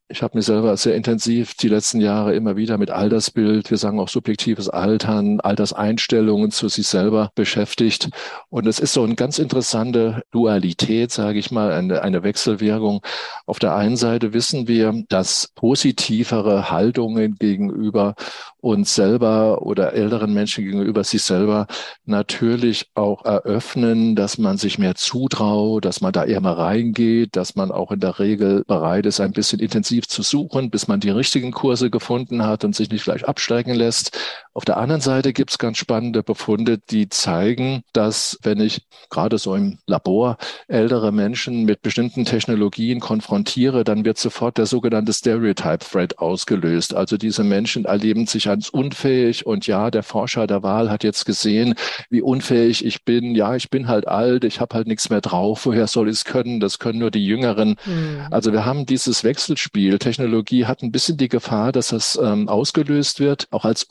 ich 0.09 0.23
habe 0.23 0.37
mich 0.37 0.45
selber 0.45 0.77
sehr 0.77 0.95
intensiv 0.95 1.55
die 1.55 1.69
letzten 1.69 2.01
Jahre 2.01 2.35
immer 2.35 2.57
wieder 2.57 2.77
mit 2.77 2.91
Altersbild, 2.91 3.71
wir 3.71 3.79
sagen 3.79 3.99
auch 3.99 4.09
subjektives 4.09 4.69
Altern, 4.69 5.41
Alterseinstellungen 5.41 6.51
zu 6.51 6.69
sich 6.69 6.87
selber 6.87 7.31
beschäftigt. 7.35 8.11
Und 8.51 8.67
es 8.67 8.79
ist 8.79 8.93
so 8.93 9.03
eine 9.03 9.15
ganz 9.15 9.39
interessante 9.39 10.23
Dualität, 10.31 11.11
sage 11.11 11.39
ich 11.39 11.51
mal, 11.51 11.73
eine, 11.73 12.03
eine 12.03 12.23
Wechselwirkung. 12.23 13.01
Auf 13.47 13.59
der 13.59 13.75
einen 13.75 13.97
Seite 13.97 14.35
wissen 14.35 14.69
wir, 14.69 15.05
dass 15.09 15.49
positivere 15.55 16.71
Haltungen 16.71 17.37
gegenüber 17.37 18.15
uns 18.64 18.94
selber 18.94 19.62
oder 19.62 19.92
älteren 19.92 20.33
Menschen 20.33 20.64
gegenüber 20.64 21.04
sich 21.04 21.23
selber 21.23 21.66
natürlich 22.06 22.90
auch 22.94 23.25
eröffnen, 23.25 24.16
dass 24.16 24.38
man 24.38 24.56
sich 24.56 24.78
mehr 24.78 24.94
zutraut, 24.94 25.85
dass 25.85 26.00
man 26.00 26.12
da 26.12 26.25
eher 26.25 26.40
mal 26.40 26.54
reingeht, 26.54 27.37
dass 27.37 27.56
man 27.56 27.71
auch 27.71 27.92
in 27.92 28.00
der 28.00 28.18
Regel 28.18 28.64
bereit 28.66 29.06
ist, 29.06 29.21
ein 29.21 29.33
bisschen 29.33 29.61
intensiv 29.61 30.09
zu 30.09 30.23
suchen, 30.23 30.71
bis 30.71 30.88
man 30.88 31.00
die 31.00 31.11
richtigen 31.11 31.52
Kurse 31.52 31.90
gefunden 31.90 32.42
hat 32.44 32.64
und 32.64 32.75
sich 32.75 32.90
nicht 32.90 33.04
gleich 33.04 33.28
absteigen 33.28 33.75
lässt. 33.75 34.18
Auf 34.55 34.65
der 34.65 34.77
anderen 34.77 35.01
Seite 35.01 35.33
gibt 35.33 35.51
es 35.51 35.59
ganz 35.59 35.79
spannende 35.79 36.23
Befunde, 36.23 36.79
die 36.79 37.09
zeigen, 37.09 37.83
dass 37.93 38.39
wenn 38.43 38.61
ich 38.61 38.83
gerade 39.11 39.37
so 39.39 39.57
im 39.57 39.79
Labor 39.87 40.39
ältere 40.69 41.11
Menschen 41.11 41.65
mit 41.65 41.83
bestimmten 41.83 42.25
Technologien 42.25 43.01
konfrontiere, 43.01 43.83
dann 43.83 44.05
wird 44.05 44.17
sofort 44.17 44.57
der 44.57 44.67
sogenannte 44.67 45.13
Stereotype 45.13 45.85
Threat 45.85 46.19
ausgelöst. 46.19 46.95
Also 46.95 47.17
diese 47.17 47.43
Menschen 47.43 47.85
erleben 47.85 48.29
sich 48.29 48.49
als 48.49 48.71
unfähig 48.71 49.45
und 49.45 49.67
ja, 49.67 49.91
der 49.91 50.05
Forscher 50.05 50.47
der 50.47 50.63
Wahl 50.63 50.89
hat 50.89 51.03
jetzt 51.03 51.27
gesehen, 51.27 51.75
wie 52.09 52.23
unfähig 52.23 52.85
ich 52.85 53.05
bin. 53.05 53.35
Ja, 53.35 53.57
ich 53.57 53.71
bin 53.71 53.89
halt 53.89 54.07
alt, 54.07 54.45
ich 54.45 54.61
habe 54.61 54.77
halt 54.77 54.87
nichts 54.87 55.11
mehr 55.11 55.21
drauf. 55.21 55.67
Woher 55.67 55.89
soll 55.89 56.09
ich 56.09 56.15
es 56.19 56.25
können? 56.25 56.61
Das 56.61 56.79
können 56.79 57.01
nur 57.01 57.11
die 57.11 57.27
Jüngeren. 57.27 57.77
Mhm. 57.85 58.29
Also 58.31 58.53
wir 58.53 58.65
haben 58.65 58.87
dieses 58.87 59.25
Wechselspiel. 59.25 59.99
Technologie 59.99 60.67
hat 60.67 60.83
ein 60.83 60.93
bisschen 60.93 61.17
die 61.17 61.29
Gefahr, 61.29 61.73
dass 61.73 61.89
das 61.89 62.17
ähm, 62.23 62.49
ausgelöst 62.49 63.19
wird, 63.19 63.49
auch 63.51 63.65
als 63.65 63.83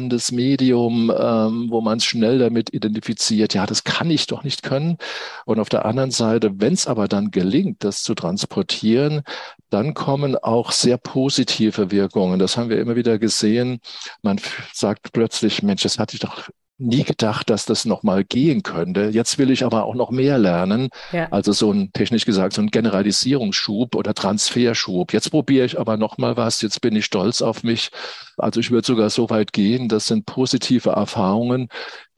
unbekanntes 0.00 0.32
Medium, 0.32 1.12
ähm, 1.16 1.66
wo 1.70 1.80
man 1.80 1.98
es 1.98 2.04
schnell 2.04 2.38
damit 2.38 2.72
identifiziert. 2.72 3.54
Ja, 3.54 3.66
das 3.66 3.84
kann 3.84 4.10
ich 4.10 4.26
doch 4.26 4.44
nicht 4.44 4.62
können. 4.62 4.96
Und 5.44 5.60
auf 5.60 5.68
der 5.68 5.84
anderen 5.84 6.10
Seite, 6.10 6.60
wenn 6.60 6.72
es 6.72 6.86
aber 6.86 7.08
dann 7.08 7.30
gelingt, 7.30 7.84
das 7.84 8.02
zu 8.02 8.14
transportieren, 8.14 9.22
dann 9.68 9.94
kommen 9.94 10.36
auch 10.36 10.72
sehr 10.72 10.98
positive 10.98 11.90
Wirkungen. 11.90 12.38
Das 12.38 12.56
haben 12.56 12.70
wir 12.70 12.80
immer 12.80 12.96
wieder 12.96 13.18
gesehen. 13.18 13.80
Man 14.22 14.40
sagt 14.72 15.12
plötzlich, 15.12 15.62
Mensch, 15.62 15.82
das 15.82 15.98
hatte 15.98 16.14
ich 16.14 16.20
doch 16.20 16.48
nie 16.80 17.04
gedacht, 17.04 17.50
dass 17.50 17.66
das 17.66 17.84
nochmal 17.84 18.24
gehen 18.24 18.62
könnte. 18.62 19.10
Jetzt 19.12 19.38
will 19.38 19.50
ich 19.50 19.64
aber 19.64 19.84
auch 19.84 19.94
noch 19.94 20.10
mehr 20.10 20.38
lernen. 20.38 20.88
Ja. 21.12 21.28
Also 21.30 21.52
so 21.52 21.72
ein, 21.72 21.92
technisch 21.92 22.24
gesagt, 22.24 22.54
so 22.54 22.62
ein 22.62 22.70
Generalisierungsschub 22.70 23.94
oder 23.94 24.14
Transferschub. 24.14 25.12
Jetzt 25.12 25.30
probiere 25.30 25.66
ich 25.66 25.78
aber 25.78 25.96
nochmal 25.96 26.36
was. 26.36 26.62
Jetzt 26.62 26.80
bin 26.80 26.96
ich 26.96 27.04
stolz 27.04 27.42
auf 27.42 27.62
mich. 27.62 27.90
Also 28.38 28.60
ich 28.60 28.70
würde 28.70 28.86
sogar 28.86 29.10
so 29.10 29.28
weit 29.30 29.52
gehen, 29.52 29.88
das 29.88 30.06
sind 30.06 30.24
positive 30.24 30.90
Erfahrungen, 30.90 31.68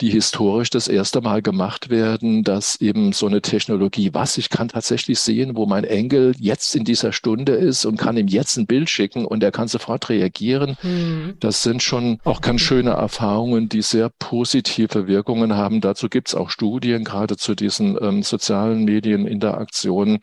die 0.02 0.10
historisch 0.10 0.68
das 0.68 0.88
erste 0.88 1.20
Mal 1.20 1.42
gemacht 1.42 1.88
werden, 1.88 2.42
dass 2.42 2.80
eben 2.80 3.12
so 3.12 3.26
eine 3.26 3.40
Technologie, 3.40 4.10
was 4.12 4.36
ich 4.36 4.50
kann 4.50 4.66
tatsächlich 4.68 5.20
sehen, 5.20 5.54
wo 5.54 5.64
mein 5.64 5.84
Enkel 5.84 6.34
jetzt 6.38 6.74
in 6.74 6.82
dieser 6.84 7.12
Stunde 7.12 7.52
ist 7.52 7.84
und 7.84 7.98
kann 7.98 8.16
ihm 8.16 8.26
jetzt 8.26 8.56
ein 8.56 8.66
Bild 8.66 8.90
schicken 8.90 9.24
und 9.24 9.44
er 9.44 9.52
kann 9.52 9.68
sofort 9.68 10.08
reagieren. 10.08 10.76
Mhm. 10.82 11.34
Das 11.38 11.62
sind 11.62 11.84
schon 11.84 12.18
auch 12.24 12.40
ganz 12.40 12.62
schöne 12.62 12.90
Erfahrungen, 12.90 13.68
die 13.68 13.80
sehr 13.80 14.10
positive 14.18 15.06
Wirkungen 15.06 15.54
haben. 15.54 15.80
Dazu 15.80 16.08
gibt 16.08 16.28
es 16.28 16.34
auch 16.34 16.50
Studien, 16.50 17.04
gerade 17.04 17.36
zu 17.36 17.54
diesen 17.54 17.96
ähm, 18.02 18.24
sozialen 18.24 18.84
Medieninteraktionen. 18.84 20.18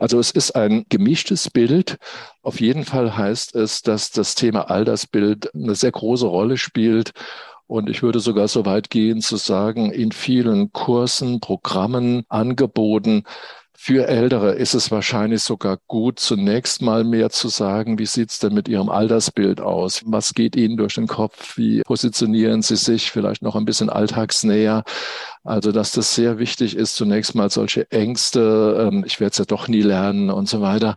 Also 0.00 0.18
es 0.18 0.32
ist 0.32 0.56
ein 0.56 0.86
gemischtes 0.88 1.50
Bild. 1.50 1.98
Auf 2.42 2.60
jeden 2.60 2.84
Fall 2.84 3.16
heißt 3.16 3.54
es, 3.54 3.82
dass 3.82 4.10
das 4.10 4.34
Thema 4.34 4.70
Altersbild 4.70 5.54
eine 5.54 5.76
sehr 5.76 5.92
große 5.92 6.26
Rolle 6.26 6.56
spielt 6.56 7.12
und 7.70 7.88
ich 7.88 8.02
würde 8.02 8.18
sogar 8.18 8.48
so 8.48 8.66
weit 8.66 8.90
gehen 8.90 9.20
zu 9.20 9.36
sagen, 9.36 9.92
in 9.92 10.10
vielen 10.10 10.72
Kursen, 10.72 11.38
Programmen, 11.38 12.24
Angeboten 12.28 13.22
für 13.82 14.08
Ältere 14.08 14.52
ist 14.56 14.74
es 14.74 14.90
wahrscheinlich 14.90 15.42
sogar 15.42 15.78
gut, 15.86 16.18
zunächst 16.18 16.82
mal 16.82 17.02
mehr 17.02 17.30
zu 17.30 17.48
sagen, 17.48 17.98
wie 17.98 18.04
sieht's 18.04 18.38
denn 18.38 18.52
mit 18.52 18.68
Ihrem 18.68 18.90
Altersbild 18.90 19.62
aus? 19.62 20.02
Was 20.04 20.34
geht 20.34 20.54
Ihnen 20.54 20.76
durch 20.76 20.96
den 20.96 21.06
Kopf? 21.06 21.56
Wie 21.56 21.80
positionieren 21.80 22.60
Sie 22.60 22.76
sich 22.76 23.10
vielleicht 23.10 23.40
noch 23.40 23.56
ein 23.56 23.64
bisschen 23.64 23.88
alltagsnäher? 23.88 24.84
Also, 25.44 25.72
dass 25.72 25.92
das 25.92 26.14
sehr 26.14 26.38
wichtig 26.38 26.76
ist, 26.76 26.96
zunächst 26.96 27.34
mal 27.34 27.48
solche 27.48 27.90
Ängste, 27.90 28.90
ähm, 28.92 29.02
ich 29.06 29.18
werde 29.18 29.30
es 29.30 29.38
ja 29.38 29.46
doch 29.46 29.66
nie 29.66 29.80
lernen 29.80 30.28
und 30.28 30.46
so 30.46 30.60
weiter, 30.60 30.96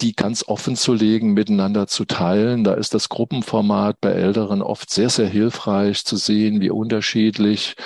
die 0.00 0.14
ganz 0.14 0.44
offen 0.46 0.76
zu 0.76 0.92
legen, 0.92 1.32
miteinander 1.32 1.86
zu 1.86 2.04
teilen. 2.04 2.64
Da 2.64 2.74
ist 2.74 2.94
das 2.94 3.08
Gruppenformat 3.08 4.00
bei 4.00 4.10
Älteren 4.10 4.62
oft 4.62 4.90
sehr, 4.90 5.08
sehr 5.08 5.28
hilfreich 5.28 6.04
zu 6.04 6.16
sehen, 6.16 6.60
wie 6.60 6.70
unterschiedlich 6.70 7.76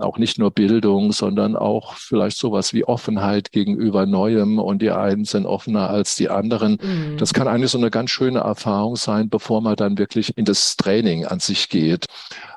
auch 0.00 0.18
nicht 0.18 0.38
nur 0.38 0.50
Bildung, 0.50 1.12
sondern 1.12 1.56
auch 1.56 1.94
vielleicht 1.94 2.38
sowas 2.38 2.72
wie 2.72 2.84
Offenheit 2.84 3.52
gegenüber 3.52 4.06
Neuem 4.06 4.58
und 4.58 4.82
die 4.82 4.90
einen 4.90 5.24
sind 5.24 5.46
offener 5.46 5.90
als 5.90 6.16
die 6.16 6.28
anderen. 6.28 6.78
Mhm. 6.82 7.16
Das 7.18 7.34
kann 7.34 7.48
eigentlich 7.48 7.70
so 7.70 7.78
eine 7.78 7.90
ganz 7.90 8.10
schöne 8.10 8.40
Erfahrung 8.40 8.96
sein, 8.96 9.28
bevor 9.28 9.60
man 9.60 9.76
dann 9.76 9.98
wirklich 9.98 10.36
in 10.36 10.44
das 10.44 10.76
Training 10.76 11.26
an 11.26 11.40
sich 11.40 11.68
geht. 11.68 12.06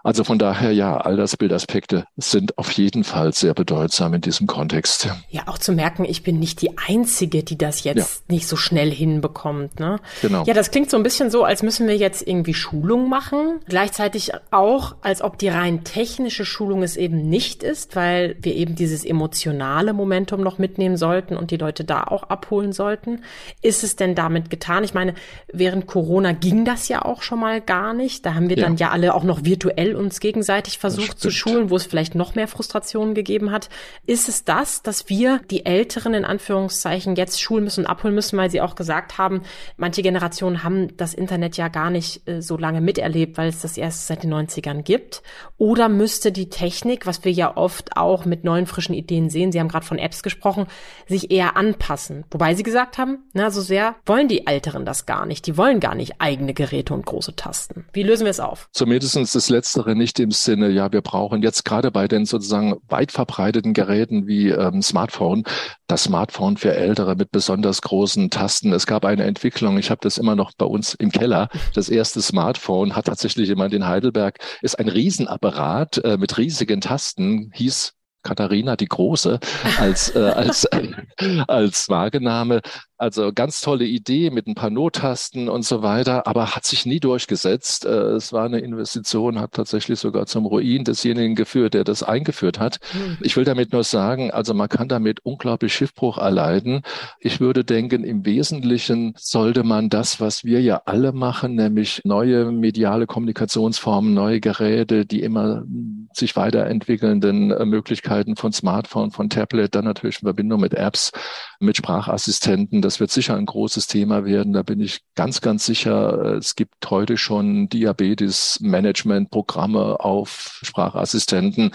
Also 0.03 0.23
von 0.23 0.39
daher, 0.39 0.71
ja, 0.71 0.97
Altersbildaspekte 0.97 2.05
sind 2.17 2.57
auf 2.57 2.71
jeden 2.71 3.03
Fall 3.03 3.33
sehr 3.33 3.53
bedeutsam 3.53 4.13
in 4.13 4.21
diesem 4.21 4.47
Kontext. 4.47 5.09
Ja, 5.29 5.47
auch 5.47 5.57
zu 5.57 5.73
merken, 5.73 6.05
ich 6.05 6.23
bin 6.23 6.39
nicht 6.39 6.61
die 6.61 6.77
Einzige, 6.77 7.43
die 7.43 7.57
das 7.57 7.83
jetzt 7.83 8.23
ja. 8.29 8.35
nicht 8.35 8.47
so 8.47 8.55
schnell 8.55 8.91
hinbekommt. 8.91 9.79
Ne? 9.79 9.99
Genau. 10.21 10.43
Ja, 10.45 10.53
das 10.53 10.71
klingt 10.71 10.89
so 10.89 10.97
ein 10.97 11.03
bisschen 11.03 11.29
so, 11.29 11.43
als 11.43 11.63
müssen 11.63 11.87
wir 11.87 11.97
jetzt 11.97 12.25
irgendwie 12.25 12.53
Schulung 12.53 13.09
machen. 13.09 13.59
Gleichzeitig 13.67 14.31
auch, 14.51 14.95
als 15.01 15.21
ob 15.21 15.37
die 15.37 15.49
rein 15.49 15.83
technische 15.83 16.45
Schulung 16.45 16.81
es 16.81 16.95
eben 16.95 17.28
nicht 17.29 17.63
ist, 17.63 17.95
weil 17.95 18.35
wir 18.41 18.55
eben 18.55 18.75
dieses 18.75 19.05
emotionale 19.05 19.93
Momentum 19.93 20.41
noch 20.41 20.57
mitnehmen 20.57 20.97
sollten 20.97 21.37
und 21.37 21.51
die 21.51 21.57
Leute 21.57 21.83
da 21.83 22.03
auch 22.03 22.23
abholen 22.23 22.73
sollten. 22.73 23.23
Ist 23.61 23.83
es 23.83 23.95
denn 23.95 24.15
damit 24.15 24.49
getan? 24.49 24.83
Ich 24.83 24.93
meine, 24.93 25.13
während 25.51 25.87
Corona 25.87 26.31
ging 26.31 26.65
das 26.65 26.87
ja 26.87 27.03
auch 27.03 27.21
schon 27.21 27.39
mal 27.39 27.61
gar 27.61 27.93
nicht. 27.93 28.25
Da 28.25 28.33
haben 28.33 28.49
wir 28.49 28.57
ja. 28.57 28.65
dann 28.65 28.77
ja 28.77 28.89
alle 28.89 29.13
auch 29.13 29.23
noch 29.23 29.45
virtuell 29.45 29.95
uns 29.95 30.19
gegenseitig 30.19 30.79
versucht 30.79 31.19
zu 31.19 31.29
schulen, 31.29 31.69
wo 31.69 31.75
es 31.75 31.85
vielleicht 31.85 32.15
noch 32.15 32.35
mehr 32.35 32.47
Frustrationen 32.47 33.13
gegeben 33.13 33.51
hat. 33.51 33.69
Ist 34.05 34.27
es 34.27 34.43
das, 34.43 34.81
dass 34.81 35.09
wir 35.09 35.39
die 35.51 35.65
Älteren 35.65 36.13
in 36.13 36.25
Anführungszeichen 36.25 37.15
jetzt 37.15 37.41
schulen 37.41 37.63
müssen 37.63 37.81
und 37.81 37.89
abholen 37.89 38.15
müssen, 38.15 38.37
weil 38.37 38.49
sie 38.49 38.61
auch 38.61 38.75
gesagt 38.75 39.17
haben, 39.17 39.43
manche 39.77 40.01
Generationen 40.01 40.63
haben 40.63 40.95
das 40.97 41.13
Internet 41.13 41.57
ja 41.57 41.67
gar 41.67 41.89
nicht 41.89 42.27
äh, 42.27 42.41
so 42.41 42.57
lange 42.57 42.81
miterlebt, 42.81 43.37
weil 43.37 43.49
es 43.49 43.61
das 43.61 43.77
erst 43.77 44.07
seit 44.07 44.23
den 44.23 44.33
90ern 44.33 44.81
gibt? 44.81 45.21
Oder 45.57 45.89
müsste 45.89 46.31
die 46.31 46.49
Technik, 46.49 47.05
was 47.05 47.18
wir 47.25 47.31
ja 47.31 47.55
oft 47.55 47.97
auch 47.97 48.25
mit 48.25 48.43
neuen 48.43 48.65
frischen 48.65 48.93
Ideen 48.93 49.29
sehen, 49.29 49.51
Sie 49.51 49.59
haben 49.59 49.69
gerade 49.69 49.85
von 49.85 49.97
Apps 49.97 50.23
gesprochen, 50.23 50.67
sich 51.07 51.31
eher 51.31 51.57
anpassen? 51.57 52.25
Wobei 52.31 52.53
Sie 52.53 52.63
gesagt 52.63 52.97
haben, 52.97 53.23
na, 53.33 53.49
so 53.49 53.61
sehr 53.61 53.95
wollen 54.05 54.27
die 54.27 54.45
Älteren 54.45 54.85
das 54.85 55.05
gar 55.05 55.25
nicht. 55.25 55.47
Die 55.47 55.57
wollen 55.57 55.79
gar 55.79 55.95
nicht 55.95 56.15
eigene 56.19 56.53
Geräte 56.53 56.93
und 56.93 57.05
große 57.05 57.35
Tasten. 57.35 57.85
Wie 57.93 58.03
lösen 58.03 58.25
wir 58.25 58.31
es 58.31 58.39
auf? 58.39 58.67
Zumindest 58.71 59.15
das 59.15 59.49
letzte 59.49 59.79
letztere 59.79 59.95
nicht 59.95 60.19
im 60.19 60.31
Sinne, 60.31 60.69
ja, 60.69 60.91
wir 60.91 61.01
brauchen 61.01 61.41
jetzt 61.41 61.63
gerade 61.63 61.91
bei 61.91 62.07
den 62.07 62.25
sozusagen 62.25 62.75
weit 62.89 63.11
verbreiteten 63.11 63.73
Geräten 63.73 64.27
wie 64.27 64.49
ähm, 64.49 64.81
Smartphone, 64.81 65.43
das 65.87 66.03
Smartphone 66.03 66.57
für 66.57 66.73
Ältere 66.73 67.15
mit 67.15 67.31
besonders 67.31 67.81
großen 67.81 68.29
Tasten. 68.29 68.73
Es 68.73 68.87
gab 68.87 69.05
eine 69.05 69.23
Entwicklung, 69.23 69.77
ich 69.77 69.89
habe 69.89 70.01
das 70.01 70.17
immer 70.17 70.35
noch 70.35 70.51
bei 70.57 70.65
uns 70.65 70.95
im 70.95 71.11
Keller. 71.11 71.49
Das 71.73 71.89
erste 71.89 72.21
Smartphone 72.21 72.95
hat 72.95 73.05
tatsächlich 73.05 73.47
jemand 73.47 73.73
in 73.73 73.87
Heidelberg, 73.87 74.39
ist 74.61 74.77
ein 74.77 74.89
Riesenapparat 74.89 76.03
äh, 76.03 76.17
mit 76.17 76.37
riesigen 76.37 76.81
Tasten, 76.81 77.08
hieß 77.53 77.93
Katharina 78.23 78.75
die 78.75 78.87
Große 78.87 79.39
als, 79.79 80.15
äh, 80.15 80.19
als, 80.19 80.67
als 81.47 81.89
Wagename. 81.89 82.61
Also 82.97 83.31
ganz 83.33 83.61
tolle 83.61 83.85
Idee 83.85 84.29
mit 84.29 84.45
ein 84.45 84.55
paar 84.55 84.69
Nottasten 84.69 85.47
und 85.47 85.63
so 85.63 85.81
weiter, 85.81 86.27
aber 86.27 86.53
hat 86.53 86.65
sich 86.65 86.85
nie 86.85 86.99
durchgesetzt. 86.99 87.85
Äh, 87.85 87.89
es 87.89 88.33
war 88.33 88.43
eine 88.43 88.59
Investition, 88.59 89.39
hat 89.39 89.53
tatsächlich 89.53 89.99
sogar 89.99 90.25
zum 90.25 90.45
Ruin 90.45 90.83
desjenigen 90.83 91.35
geführt, 91.35 91.75
der 91.75 91.85
das 91.85 92.03
eingeführt 92.03 92.59
hat. 92.59 92.79
Hm. 92.91 93.17
Ich 93.21 93.37
will 93.37 93.45
damit 93.45 93.71
nur 93.71 93.85
sagen, 93.85 94.31
also 94.31 94.53
man 94.53 94.67
kann 94.67 94.89
damit 94.89 95.21
unglaublich 95.23 95.73
Schiffbruch 95.73 96.17
erleiden. 96.17 96.81
Ich 97.21 97.39
würde 97.39 97.63
denken, 97.63 98.03
im 98.03 98.25
Wesentlichen 98.25 99.13
sollte 99.17 99.63
man 99.63 99.87
das, 99.87 100.19
was 100.19 100.43
wir 100.43 100.61
ja 100.61 100.81
alle 100.83 101.13
machen, 101.13 101.55
nämlich 101.55 102.01
neue 102.03 102.51
mediale 102.51 103.07
Kommunikationsformen, 103.07 104.13
neue 104.13 104.41
Geräte, 104.41 105.05
die 105.05 105.21
immer 105.21 105.63
sich 106.11 106.35
weiterentwickelnden 106.35 107.51
äh, 107.51 107.65
Möglichkeiten 108.09 108.35
von 108.35 108.51
Smartphone, 108.51 109.11
von 109.11 109.29
Tablet, 109.29 109.75
dann 109.75 109.85
natürlich 109.85 110.21
in 110.21 110.25
Verbindung 110.25 110.59
mit 110.61 110.73
Apps, 110.73 111.11
mit 111.59 111.77
Sprachassistenten, 111.77 112.81
das 112.81 112.99
wird 112.99 113.11
sicher 113.11 113.35
ein 113.35 113.45
großes 113.45 113.85
Thema 113.87 114.25
werden. 114.25 114.53
Da 114.53 114.63
bin 114.63 114.79
ich 114.79 115.01
ganz, 115.15 115.41
ganz 115.41 115.65
sicher. 115.65 116.37
Es 116.37 116.55
gibt 116.55 116.89
heute 116.89 117.17
schon 117.17 117.69
Diabetes-Management-Programme 117.69 119.99
auf 119.99 120.59
Sprachassistenten 120.63 121.69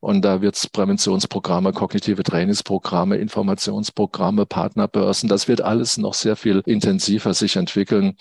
und 0.00 0.24
da 0.24 0.40
wird 0.40 0.56
es 0.56 0.66
Präventionsprogramme, 0.66 1.72
kognitive 1.72 2.24
Trainingsprogramme, 2.24 3.16
Informationsprogramme, 3.16 4.46
Partnerbörsen. 4.46 5.28
Das 5.28 5.48
wird 5.48 5.60
alles 5.60 5.98
noch 5.98 6.14
sehr 6.14 6.36
viel 6.36 6.62
intensiver 6.66 7.34
sich 7.34 7.56
entwickeln. 7.56 8.16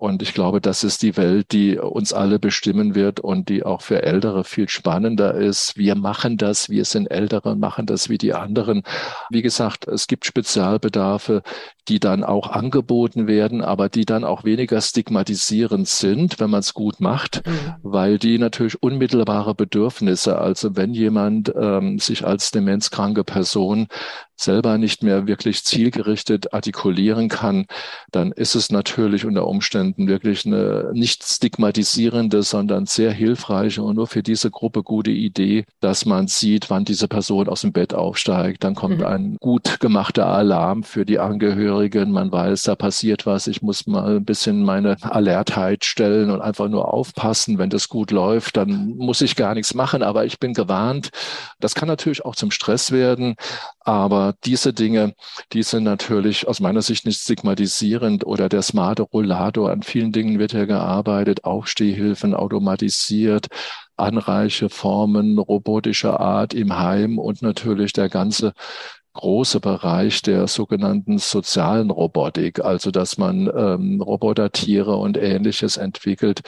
Und 0.00 0.22
ich 0.22 0.32
glaube, 0.32 0.62
das 0.62 0.82
ist 0.82 1.02
die 1.02 1.18
Welt, 1.18 1.52
die 1.52 1.76
uns 1.76 2.14
alle 2.14 2.38
bestimmen 2.38 2.94
wird 2.94 3.20
und 3.20 3.50
die 3.50 3.64
auch 3.64 3.82
für 3.82 4.02
Ältere 4.02 4.44
viel 4.44 4.66
spannender 4.66 5.34
ist. 5.34 5.76
Wir 5.76 5.94
machen 5.94 6.38
das, 6.38 6.70
wir 6.70 6.86
sind 6.86 7.10
Ältere 7.10 7.50
und 7.50 7.60
machen 7.60 7.84
das 7.84 8.08
wie 8.08 8.16
die 8.16 8.32
anderen. 8.32 8.82
Wie 9.28 9.42
gesagt, 9.42 9.86
es 9.86 10.06
gibt 10.06 10.24
Spezialbedarfe, 10.24 11.42
die 11.88 12.00
dann 12.00 12.24
auch 12.24 12.48
angeboten 12.48 13.26
werden, 13.26 13.60
aber 13.60 13.90
die 13.90 14.06
dann 14.06 14.24
auch 14.24 14.42
weniger 14.42 14.80
stigmatisierend 14.80 15.86
sind, 15.86 16.40
wenn 16.40 16.48
man 16.48 16.60
es 16.60 16.72
gut 16.72 17.00
macht, 17.00 17.46
mhm. 17.46 17.74
weil 17.82 18.18
die 18.18 18.38
natürlich 18.38 18.82
unmittelbare 18.82 19.54
Bedürfnisse, 19.54 20.38
also 20.38 20.76
wenn 20.76 20.94
jemand 20.94 21.52
ähm, 21.54 21.98
sich 21.98 22.26
als 22.26 22.52
demenzkranke 22.52 23.22
Person 23.22 23.88
selber 24.40 24.78
nicht 24.78 25.02
mehr 25.02 25.26
wirklich 25.26 25.64
zielgerichtet 25.64 26.52
artikulieren 26.52 27.28
kann, 27.28 27.66
dann 28.10 28.32
ist 28.32 28.54
es 28.54 28.70
natürlich 28.70 29.24
unter 29.24 29.46
Umständen 29.46 30.08
wirklich 30.08 30.46
eine 30.46 30.90
nicht 30.92 31.24
stigmatisierende, 31.24 32.42
sondern 32.42 32.86
sehr 32.86 33.12
hilfreiche 33.12 33.82
und 33.82 33.96
nur 33.96 34.06
für 34.06 34.22
diese 34.22 34.50
Gruppe 34.50 34.82
gute 34.82 35.10
Idee, 35.10 35.64
dass 35.80 36.06
man 36.06 36.26
sieht, 36.28 36.70
wann 36.70 36.84
diese 36.84 37.08
Person 37.08 37.48
aus 37.48 37.60
dem 37.62 37.72
Bett 37.72 37.94
aufsteigt. 37.94 38.64
Dann 38.64 38.74
kommt 38.74 38.98
mhm. 38.98 39.06
ein 39.06 39.36
gut 39.40 39.80
gemachter 39.80 40.26
Alarm 40.26 40.82
für 40.82 41.04
die 41.04 41.18
Angehörigen. 41.18 42.12
Man 42.12 42.32
weiß, 42.32 42.62
da 42.62 42.74
passiert 42.74 43.26
was. 43.26 43.46
Ich 43.46 43.62
muss 43.62 43.86
mal 43.86 44.16
ein 44.16 44.24
bisschen 44.24 44.62
meine 44.62 44.96
Alertheit 45.02 45.84
stellen 45.84 46.30
und 46.30 46.40
einfach 46.40 46.68
nur 46.68 46.92
aufpassen. 46.92 47.58
Wenn 47.58 47.70
das 47.70 47.88
gut 47.88 48.10
läuft, 48.10 48.56
dann 48.56 48.96
muss 48.96 49.20
ich 49.20 49.36
gar 49.36 49.54
nichts 49.54 49.74
machen, 49.74 50.02
aber 50.02 50.24
ich 50.24 50.38
bin 50.38 50.54
gewarnt. 50.54 51.10
Das 51.60 51.74
kann 51.74 51.88
natürlich 51.88 52.24
auch 52.24 52.36
zum 52.36 52.50
Stress 52.50 52.90
werden, 52.90 53.36
aber 53.80 54.34
diese 54.44 54.72
Dinge, 54.72 55.14
die 55.52 55.62
sind 55.62 55.84
natürlich 55.84 56.46
aus 56.46 56.60
meiner 56.60 56.82
Sicht 56.82 57.06
nicht 57.06 57.20
stigmatisierend 57.20 58.26
oder 58.26 58.48
der 58.48 58.62
smarte 58.62 59.02
Rollator. 59.02 59.70
An 59.70 59.82
vielen 59.82 60.12
Dingen 60.12 60.38
wird 60.38 60.52
ja 60.52 60.66
gearbeitet, 60.66 61.44
Aufstehhilfen 61.44 62.34
automatisiert, 62.34 63.46
anreiche 63.96 64.68
Formen 64.68 65.38
robotischer 65.38 66.20
Art 66.20 66.54
im 66.54 66.78
Heim 66.78 67.18
und 67.18 67.42
natürlich 67.42 67.92
der 67.92 68.08
ganze 68.08 68.52
große 69.12 69.60
Bereich 69.60 70.22
der 70.22 70.46
sogenannten 70.46 71.18
sozialen 71.18 71.90
Robotik, 71.90 72.60
also 72.64 72.90
dass 72.90 73.18
man 73.18 73.50
ähm, 73.54 74.00
Robotertiere 74.00 74.96
und 74.96 75.16
ähnliches 75.16 75.76
entwickelt, 75.76 76.42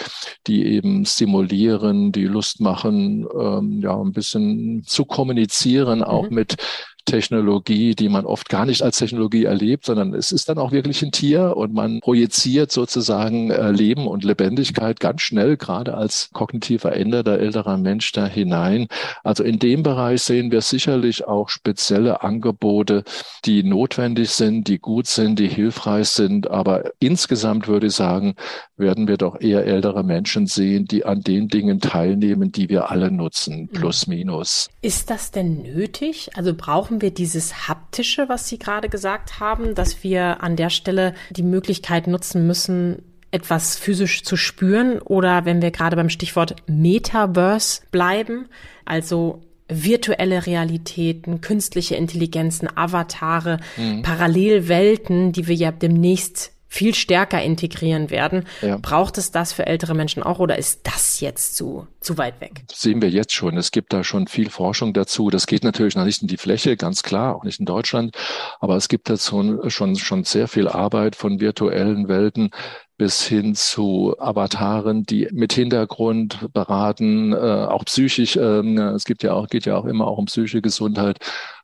die 0.47 0.65
eben 0.67 1.05
stimulieren, 1.05 2.13
die 2.13 2.25
Lust 2.25 2.61
machen, 2.61 3.27
ähm, 3.39 3.81
ja, 3.83 4.01
ein 4.01 4.13
bisschen 4.13 4.85
zu 4.87 5.05
kommunizieren, 5.05 6.05
auch 6.05 6.29
mhm. 6.29 6.35
mit 6.37 6.57
Technologie, 7.05 7.95
die 7.95 8.09
man 8.09 8.27
oft 8.27 8.49
gar 8.49 8.67
nicht 8.67 8.83
als 8.83 8.99
Technologie 8.99 9.45
erlebt, 9.45 9.87
sondern 9.87 10.15
es 10.15 10.33
ist 10.33 10.49
dann 10.49 10.59
auch 10.59 10.73
wirklich 10.73 11.03
ein 11.03 11.13
Tier 11.13 11.57
und 11.57 11.73
man 11.75 12.01
projiziert 12.01 12.73
sozusagen 12.73 13.51
äh, 13.51 13.71
Leben 13.71 14.07
und 14.07 14.25
Lebendigkeit 14.25 15.01
ganz 15.01 15.23
schnell, 15.23 15.57
gerade 15.57 15.95
als 15.95 16.31
kognitiv 16.33 16.83
veränderter 16.83 17.39
älterer 17.39 17.77
Mensch 17.77 18.13
da 18.13 18.27
hinein. 18.27 18.89
Also 19.23 19.45
in 19.45 19.59
dem 19.59 19.83
Bereich 19.83 20.23
sehen 20.23 20.51
wir 20.51 20.61
sicherlich 20.61 21.27
auch 21.27 21.49
spezielle 21.49 22.23
Angebote, 22.23 23.05
die 23.45 23.63
notwendig 23.63 24.31
sind, 24.31 24.69
die 24.69 24.79
gut 24.79 25.07
sind, 25.07 25.39
die 25.39 25.49
hilfreich 25.49 26.09
sind. 26.09 26.51
Aber 26.51 26.93
insgesamt 26.99 27.69
würde 27.69 27.89
ich 27.89 27.95
sagen, 27.95 28.35
werden 28.77 29.09
wir 29.09 29.17
doch 29.17 29.41
eher 29.41 29.65
ältere 29.65 30.03
Menschen 30.03 30.47
sehen, 30.47 30.87
die 30.87 31.05
an 31.05 31.21
den 31.21 31.49
Dingen 31.49 31.81
teilnehmen, 31.81 32.53
die 32.53 32.69
wir 32.69 32.91
alle 32.91 33.11
nutzen, 33.11 33.69
plus 33.69 34.07
minus. 34.07 34.69
Ist 34.83 35.11
das 35.11 35.31
denn 35.31 35.63
nötig? 35.63 36.31
Also 36.35 36.55
brauchen 36.55 36.92
wir 37.01 37.13
dieses 37.13 37.69
haptische, 37.69 38.29
was 38.29 38.49
Sie 38.49 38.59
gerade 38.59 38.89
gesagt 38.89 39.41
haben, 39.41 39.75
dass 39.75 40.03
wir 40.03 40.43
an 40.43 40.57
der 40.57 40.71
Stelle 40.71 41.15
die 41.31 41.43
Möglichkeit 41.43 42.07
nutzen 42.07 42.47
müssen, 42.47 43.03
etwas 43.31 43.77
physisch 43.77 44.23
zu 44.25 44.37
spüren 44.37 44.99
oder 45.01 45.45
wenn 45.45 45.63
wir 45.63 45.71
gerade 45.71 45.97
beim 45.97 46.11
Stichwort 46.11 46.57
Metaverse 46.67 47.83
bleiben, 47.91 48.49
also 48.85 49.41
virtuelle 49.69 50.47
Realitäten, 50.47 51.41
künstliche 51.41 51.97
Intelligenzen, 51.97 52.69
Avatare, 52.77 53.59
mhm. 53.77 54.03
Parallelwelten, 54.03 55.33
die 55.33 55.49
wir 55.49 55.55
ja 55.55 55.73
demnächst 55.73 56.52
viel 56.73 56.95
stärker 56.95 57.43
integrieren 57.43 58.09
werden. 58.09 58.47
Ja. 58.63 58.79
Braucht 58.81 59.19
es 59.19 59.31
das 59.31 59.53
für 59.53 59.67
ältere 59.67 59.95
Menschen 59.95 60.23
auch 60.23 60.39
oder 60.39 60.57
ist 60.57 60.81
das 60.85 61.21
jetzt 61.21 61.55
zu, 61.55 61.87
zu 62.01 62.17
weit 62.17 62.41
weg? 62.41 62.63
Das 62.67 62.81
sehen 62.81 63.03
wir 63.03 63.11
jetzt 63.11 63.35
schon. 63.35 63.59
Es 63.59 63.73
gibt 63.73 63.93
da 63.93 64.03
schon 64.03 64.27
viel 64.27 64.49
Forschung 64.49 64.95
dazu. 64.95 65.29
Das 65.29 65.47
geht 65.47 65.65
natürlich 65.65 65.97
noch 65.97 66.07
nicht 66.07 66.23
in 66.23 66.29
die 66.29 66.39
Fläche, 66.39 66.79
ganz 66.79 67.03
klar, 67.03 67.37
auch 67.37 67.45
nicht 67.45 67.61
in 67.61 67.67
Deutschland. 67.67 68.17
Aber 68.59 68.77
es 68.77 68.89
gibt 68.89 69.11
dazu 69.11 69.61
schon, 69.69 69.97
schon 69.97 70.25
sehr 70.25 70.49
viel 70.49 70.67
Arbeit 70.67 71.15
von 71.15 71.41
virtuellen 71.41 72.09
Welten, 72.09 72.53
bis 72.97 73.23
hin 73.23 73.55
zu 73.55 74.15
Avataren, 74.19 75.03
die 75.03 75.29
mit 75.31 75.53
Hintergrund 75.53 76.53
beraten, 76.55 77.35
äh, 77.35 77.37
auch 77.37 77.85
psychisch. 77.85 78.37
Äh, 78.37 78.63
es 78.95 79.05
gibt 79.05 79.23
ja 79.23 79.35
auch, 79.35 79.47
geht 79.49 79.67
ja 79.67 79.77
auch 79.77 79.85
immer 79.85 80.07
auch 80.07 80.17
um 80.17 80.25
psychische 80.25 80.63
Gesundheit 80.63 81.19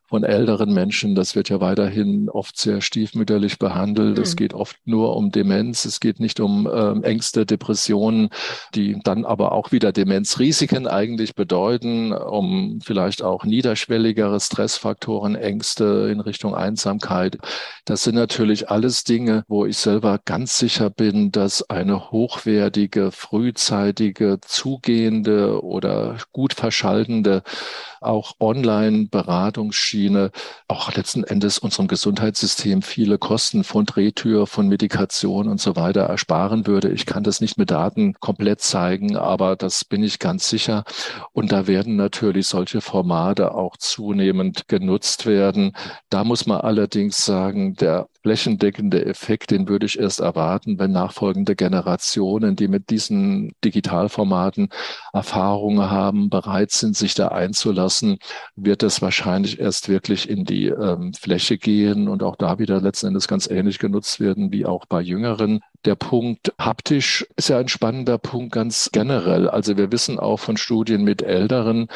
von 0.09 0.23
älteren 0.23 0.73
Menschen. 0.73 1.13
Das 1.13 1.35
wird 1.35 1.49
ja 1.49 1.61
weiterhin 1.61 2.29
oft 2.29 2.57
sehr 2.57 2.81
stiefmütterlich 2.81 3.59
behandelt. 3.59 4.17
Mhm. 4.17 4.23
Es 4.23 4.35
geht 4.35 4.55
oft 4.55 4.75
nur 4.85 5.15
um 5.15 5.31
Demenz. 5.31 5.85
Es 5.85 5.99
geht 5.99 6.19
nicht 6.19 6.39
um 6.39 6.67
ähm, 6.71 7.03
Ängste, 7.03 7.45
Depressionen, 7.45 8.29
die 8.73 8.99
dann 9.03 9.23
aber 9.23 9.51
auch 9.51 9.71
wieder 9.71 9.91
Demenzrisiken 9.91 10.87
eigentlich 10.87 11.35
bedeuten, 11.35 12.11
um 12.11 12.79
vielleicht 12.83 13.21
auch 13.23 13.45
niederschwelligere 13.45 14.39
Stressfaktoren, 14.39 15.35
Ängste 15.35 16.09
in 16.11 16.21
Richtung 16.21 16.55
Einsamkeit. 16.55 17.37
Das 17.85 18.03
sind 18.03 18.15
natürlich 18.15 18.69
alles 18.69 19.03
Dinge, 19.03 19.43
wo 19.47 19.65
ich 19.65 19.77
selber 19.77 20.19
ganz 20.25 20.57
sicher 20.57 20.89
bin, 20.89 21.31
dass 21.31 21.69
eine 21.69 22.09
hochwertige, 22.09 23.11
frühzeitige, 23.11 24.39
zugehende 24.41 25.63
oder 25.63 26.17
gut 26.31 26.53
verschaltende 26.53 27.43
auch 28.01 28.33
Online-Beratungsschiene 29.99 30.31
auch 30.67 30.93
letzten 30.93 31.23
Endes 31.23 31.57
unserem 31.59 31.87
Gesundheitssystem 31.87 32.81
viele 32.81 33.17
Kosten 33.17 33.63
von 33.63 33.85
Drehtür, 33.85 34.47
von 34.47 34.67
Medikation 34.67 35.47
und 35.47 35.59
so 35.59 35.75
weiter 35.75 36.01
ersparen 36.01 36.67
würde. 36.67 36.89
Ich 36.89 37.05
kann 37.05 37.23
das 37.23 37.41
nicht 37.41 37.57
mit 37.57 37.71
Daten 37.71 38.13
komplett 38.19 38.61
zeigen, 38.61 39.17
aber 39.17 39.55
das 39.55 39.83
bin 39.83 40.03
ich 40.03 40.19
ganz 40.19 40.49
sicher. 40.49 40.83
Und 41.33 41.51
da 41.51 41.67
werden 41.67 41.95
natürlich 41.95 42.47
solche 42.47 42.81
Formate 42.81 43.53
auch 43.53 43.77
zunehmend 43.77 44.67
genutzt 44.67 45.25
werden. 45.25 45.73
Da 46.09 46.23
muss 46.23 46.45
man 46.45 46.61
allerdings 46.61 47.25
sagen, 47.25 47.75
der 47.75 48.07
flächendeckende 48.21 49.05
Effekt, 49.05 49.51
den 49.51 49.67
würde 49.67 49.85
ich 49.85 49.99
erst 49.99 50.19
erwarten, 50.19 50.79
wenn 50.79 50.91
nachfolgende 50.91 51.55
Generationen, 51.55 52.55
die 52.55 52.67
mit 52.67 52.89
diesen 52.89 53.53
Digitalformaten 53.63 54.69
Erfahrungen 55.13 55.89
haben, 55.89 56.29
bereit 56.29 56.71
sind, 56.71 56.97
sich 56.97 57.15
da 57.15 57.29
einzulassen, 57.29 58.17
wird 58.55 58.83
es 58.83 59.01
wahrscheinlich 59.01 59.59
erst 59.59 59.89
wirklich 59.89 60.29
in 60.29 60.45
die 60.45 60.67
ähm, 60.67 61.13
Fläche 61.13 61.57
gehen 61.57 62.07
und 62.07 62.23
auch 62.23 62.35
da 62.35 62.59
wieder 62.59 62.81
letzten 62.81 63.07
Endes 63.07 63.27
ganz 63.27 63.47
ähnlich 63.47 63.79
genutzt 63.79 64.19
werden 64.19 64.51
wie 64.51 64.65
auch 64.65 64.85
bei 64.85 65.01
Jüngeren. 65.01 65.61
Der 65.85 65.95
Punkt 65.95 66.53
haptisch 66.59 67.25
ist 67.37 67.49
ja 67.49 67.57
ein 67.57 67.69
spannender 67.69 68.17
Punkt 68.17 68.51
ganz 68.51 68.89
generell. 68.91 69.49
Also 69.49 69.77
wir 69.77 69.91
wissen 69.91 70.19
auch 70.19 70.37
von 70.37 70.57
Studien 70.57 71.03
mit 71.03 71.21
Älteren, 71.21 71.87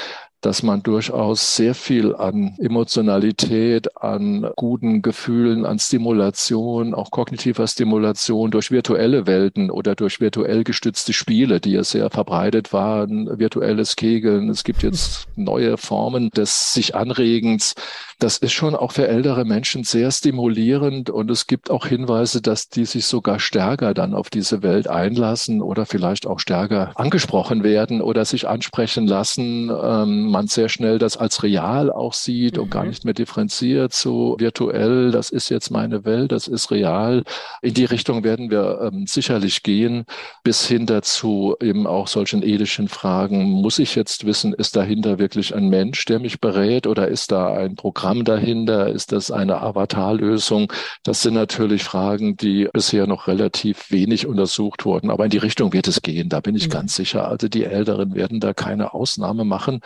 dass 0.43 0.61
man 0.61 0.83
durchaus 0.83 1.55
sehr 1.55 1.73
viel 1.73 2.13
an 2.13 2.55
Emotionalität, 2.59 4.01
an 4.03 4.51
guten 4.57 5.01
Gefühlen, 5.01 5.65
an 5.65 5.79
Stimulation, 5.79 6.93
auch 6.93 7.11
kognitiver 7.11 7.65
Stimulation 7.65 8.51
durch 8.51 8.69
virtuelle 8.69 9.25
Welten 9.25 9.71
oder 9.71 9.95
durch 9.95 10.19
virtuell 10.19 10.65
gestützte 10.65 11.13
Spiele, 11.13 11.61
die 11.61 11.71
ja 11.71 11.83
sehr 11.85 12.09
verbreitet 12.09 12.73
waren, 12.73 13.39
virtuelles 13.39 13.95
Kegeln. 13.95 14.49
Es 14.49 14.65
gibt 14.65 14.83
jetzt 14.83 15.27
neue 15.37 15.77
Formen 15.77 16.29
des 16.31 16.73
sich 16.73 16.93
Anregens. 16.93 17.73
Das 18.19 18.37
ist 18.37 18.53
schon 18.53 18.75
auch 18.75 18.91
für 18.91 19.07
ältere 19.07 19.45
Menschen 19.45 19.83
sehr 19.83 20.11
stimulierend 20.11 21.09
und 21.09 21.29
es 21.31 21.47
gibt 21.47 21.69
auch 21.69 21.85
Hinweise, 21.87 22.41
dass 22.41 22.69
die 22.69 22.85
sich 22.85 23.05
sogar 23.05 23.39
stärker 23.39 23.93
dann 23.93 24.13
auf 24.13 24.29
diese 24.29 24.63
Welt 24.63 24.87
einlassen 24.87 25.61
oder 25.61 25.85
vielleicht 25.85 26.27
auch 26.27 26.39
stärker 26.39 26.91
angesprochen 26.95 27.63
werden 27.63 28.01
oder 28.01 28.25
sich 28.25 28.47
ansprechen 28.47 29.07
lassen. 29.07 29.69
Ähm, 29.69 30.29
man 30.29 30.47
sehr 30.47 30.69
schnell 30.69 30.99
das 30.99 31.17
als 31.17 31.43
real 31.43 31.91
auch 31.91 32.13
sieht 32.13 32.57
mhm. 32.57 32.63
und 32.63 32.71
gar 32.71 32.83
mhm. 32.83 32.89
nicht 32.89 33.05
mehr 33.05 33.13
differenziert, 33.13 33.93
so 33.93 34.35
virtuell, 34.39 35.11
das 35.11 35.29
ist 35.29 35.49
jetzt 35.49 35.69
meine 35.69 36.05
Welt, 36.05 36.31
das 36.31 36.47
ist 36.47 36.71
real. 36.71 37.23
In 37.61 37.73
die 37.73 37.85
Richtung 37.85 38.23
werden 38.23 38.49
wir 38.49 38.91
ähm, 38.91 39.05
sicherlich 39.07 39.63
gehen, 39.63 40.05
bis 40.43 40.65
hin 40.65 40.85
dazu 40.85 41.55
eben 41.61 41.87
auch 41.87 42.07
solchen 42.07 42.43
ethischen 42.43 42.87
Fragen. 42.87 43.43
Muss 43.43 43.79
ich 43.79 43.95
jetzt 43.95 44.25
wissen, 44.25 44.53
ist 44.53 44.75
dahinter 44.75 45.19
wirklich 45.19 45.55
ein 45.55 45.69
Mensch, 45.69 46.05
der 46.05 46.19
mich 46.19 46.39
berät 46.39 46.87
oder 46.87 47.07
ist 47.07 47.31
da 47.31 47.53
ein 47.53 47.75
Programm 47.75 48.12
dahinter? 48.21 48.89
Ist 48.89 49.11
das 49.11 49.31
eine 49.31 49.61
Avatarlösung? 49.61 50.71
Das 51.03 51.21
sind 51.21 51.33
natürlich 51.33 51.83
Fragen, 51.83 52.37
die 52.37 52.69
bisher 52.71 53.07
noch 53.07 53.27
relativ 53.27 53.89
wenig 53.91 54.27
untersucht 54.27 54.85
wurden. 54.85 55.09
Aber 55.09 55.25
in 55.25 55.31
die 55.31 55.39
Richtung 55.39 55.73
wird 55.73 55.87
es 55.87 56.01
gehen, 56.01 56.29
da 56.29 56.39
bin 56.39 56.55
ich 56.55 56.67
mhm. 56.67 56.71
ganz 56.71 56.95
sicher. 56.95 57.27
Also 57.27 57.47
die 57.47 57.65
Älteren 57.65 58.13
werden 58.13 58.39
da 58.39 58.53
keine 58.53 58.93
Ausnahme 58.93 59.45
machen. 59.45 59.81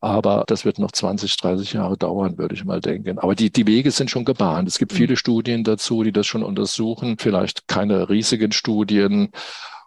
Aber 0.00 0.44
das 0.46 0.64
wird 0.64 0.78
noch 0.78 0.92
20, 0.92 1.36
30 1.36 1.72
Jahre 1.74 1.96
dauern, 1.96 2.38
würde 2.38 2.54
ich 2.54 2.64
mal 2.64 2.80
denken. 2.80 3.18
Aber 3.18 3.34
die, 3.34 3.50
die 3.50 3.66
Wege 3.66 3.90
sind 3.90 4.10
schon 4.10 4.24
gebahnt. 4.24 4.68
Es 4.68 4.78
gibt 4.78 4.92
mhm. 4.92 4.96
viele 4.96 5.16
Studien 5.16 5.64
dazu, 5.64 6.02
die 6.02 6.12
das 6.12 6.26
schon 6.26 6.42
untersuchen. 6.42 7.16
Vielleicht 7.18 7.66
keine 7.68 8.08
riesigen 8.08 8.52
Studien. 8.52 9.30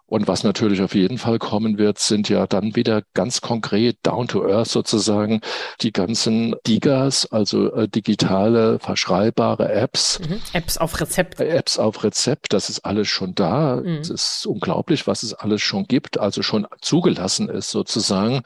Und 0.08 0.28
was 0.28 0.44
natürlich 0.44 0.82
auf 0.82 0.94
jeden 0.94 1.18
Fall 1.18 1.40
kommen 1.40 1.78
wird, 1.78 1.98
sind 1.98 2.28
ja 2.28 2.46
dann 2.46 2.76
wieder 2.76 3.02
ganz 3.14 3.40
konkret 3.40 3.98
down 4.04 4.28
to 4.28 4.46
earth 4.46 4.68
sozusagen 4.68 5.40
die 5.80 5.90
ganzen 5.90 6.54
Digas, 6.64 7.26
also 7.32 7.72
äh, 7.74 7.88
digitale 7.88 8.78
verschreibbare 8.78 9.72
Apps. 9.72 10.20
Mhm. 10.20 10.40
Apps 10.52 10.78
auf 10.78 11.00
Rezept. 11.00 11.40
Äh, 11.40 11.48
Apps 11.48 11.78
auf 11.80 12.04
Rezept, 12.04 12.52
das 12.52 12.70
ist 12.70 12.84
alles 12.84 13.08
schon 13.08 13.34
da. 13.34 13.76
Mhm. 13.76 13.98
Es 13.98 14.10
ist 14.10 14.46
unglaublich, 14.46 15.08
was 15.08 15.24
es 15.24 15.34
alles 15.34 15.62
schon 15.62 15.86
gibt, 15.86 16.18
also 16.20 16.42
schon 16.42 16.68
zugelassen 16.80 17.48
ist 17.48 17.70
sozusagen. 17.70 18.42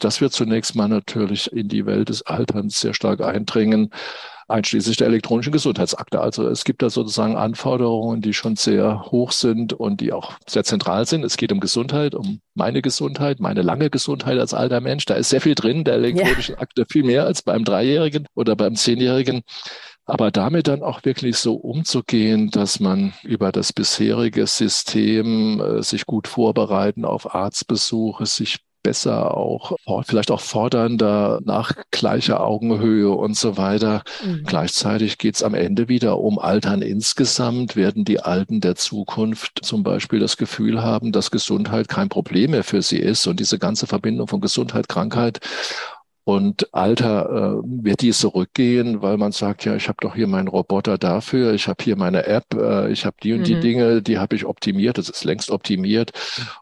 Das 0.00 0.20
wird 0.20 0.32
zunächst 0.32 0.74
mal 0.74 0.88
natürlich 0.88 1.52
in 1.52 1.68
die 1.68 1.86
Welt 1.86 2.08
des 2.08 2.22
Alterns 2.22 2.80
sehr 2.80 2.94
stark 2.94 3.20
eindringen 3.20 3.90
einschließlich 4.48 4.96
der 4.96 5.06
elektronischen 5.06 5.52
Gesundheitsakte. 5.52 6.20
Also 6.20 6.48
es 6.48 6.64
gibt 6.64 6.82
da 6.82 6.90
sozusagen 6.90 7.36
Anforderungen, 7.36 8.22
die 8.22 8.32
schon 8.32 8.56
sehr 8.56 9.04
hoch 9.10 9.32
sind 9.32 9.74
und 9.74 10.00
die 10.00 10.12
auch 10.12 10.32
sehr 10.46 10.64
zentral 10.64 11.06
sind. 11.06 11.24
Es 11.24 11.36
geht 11.36 11.52
um 11.52 11.60
Gesundheit, 11.60 12.14
um 12.14 12.40
meine 12.54 12.82
Gesundheit, 12.82 13.40
meine 13.40 13.62
lange 13.62 13.90
Gesundheit 13.90 14.38
als 14.38 14.54
alter 14.54 14.80
Mensch. 14.80 15.04
Da 15.04 15.14
ist 15.14 15.28
sehr 15.28 15.42
viel 15.42 15.54
drin, 15.54 15.84
der 15.84 15.94
elektronischen 15.94 16.54
ja. 16.56 16.60
Akte, 16.62 16.86
viel 16.88 17.04
mehr 17.04 17.26
als 17.26 17.42
beim 17.42 17.64
Dreijährigen 17.64 18.26
oder 18.34 18.56
beim 18.56 18.74
Zehnjährigen. 18.74 19.42
Aber 20.06 20.30
damit 20.30 20.68
dann 20.68 20.82
auch 20.82 21.04
wirklich 21.04 21.36
so 21.36 21.54
umzugehen, 21.54 22.50
dass 22.50 22.80
man 22.80 23.12
über 23.22 23.52
das 23.52 23.74
bisherige 23.74 24.46
System 24.46 25.60
äh, 25.60 25.82
sich 25.82 26.06
gut 26.06 26.26
vorbereiten 26.26 27.04
auf 27.04 27.34
Arztbesuche, 27.34 28.24
sich 28.24 28.60
besser 28.88 29.36
auch, 29.36 29.76
vielleicht 30.06 30.30
auch 30.30 30.40
fordernder 30.40 31.40
nach 31.44 31.72
gleicher 31.90 32.40
Augenhöhe 32.40 33.10
und 33.10 33.36
so 33.36 33.58
weiter. 33.58 34.02
Mhm. 34.24 34.44
Gleichzeitig 34.46 35.18
geht 35.18 35.34
es 35.34 35.42
am 35.42 35.52
Ende 35.52 35.88
wieder 35.88 36.18
um 36.18 36.38
Altern 36.38 36.80
insgesamt. 36.80 37.76
Werden 37.76 38.06
die 38.06 38.20
Alten 38.20 38.62
der 38.62 38.76
Zukunft 38.76 39.60
zum 39.62 39.82
Beispiel 39.82 40.20
das 40.20 40.38
Gefühl 40.38 40.82
haben, 40.82 41.12
dass 41.12 41.30
Gesundheit 41.30 41.88
kein 41.88 42.08
Problem 42.08 42.52
mehr 42.52 42.64
für 42.64 42.80
sie 42.80 42.96
ist 42.96 43.26
und 43.26 43.40
diese 43.40 43.58
ganze 43.58 43.86
Verbindung 43.86 44.26
von 44.26 44.40
Gesundheit, 44.40 44.88
Krankheit 44.88 45.40
und 46.28 46.74
Alter 46.74 47.62
äh, 47.64 47.84
wird 47.84 48.02
die 48.02 48.10
zurückgehen, 48.10 49.00
weil 49.00 49.16
man 49.16 49.32
sagt, 49.32 49.64
ja, 49.64 49.74
ich 49.74 49.88
habe 49.88 49.96
doch 50.02 50.14
hier 50.14 50.26
meinen 50.26 50.48
Roboter 50.48 50.98
dafür, 50.98 51.54
ich 51.54 51.68
habe 51.68 51.82
hier 51.82 51.96
meine 51.96 52.26
App, 52.26 52.52
äh, 52.52 52.92
ich 52.92 53.06
habe 53.06 53.16
die 53.22 53.32
und 53.32 53.38
mhm. 53.38 53.44
die 53.44 53.60
Dinge, 53.60 54.02
die 54.02 54.18
habe 54.18 54.36
ich 54.36 54.44
optimiert, 54.44 54.98
das 54.98 55.08
ist 55.08 55.24
längst 55.24 55.50
optimiert. 55.50 56.10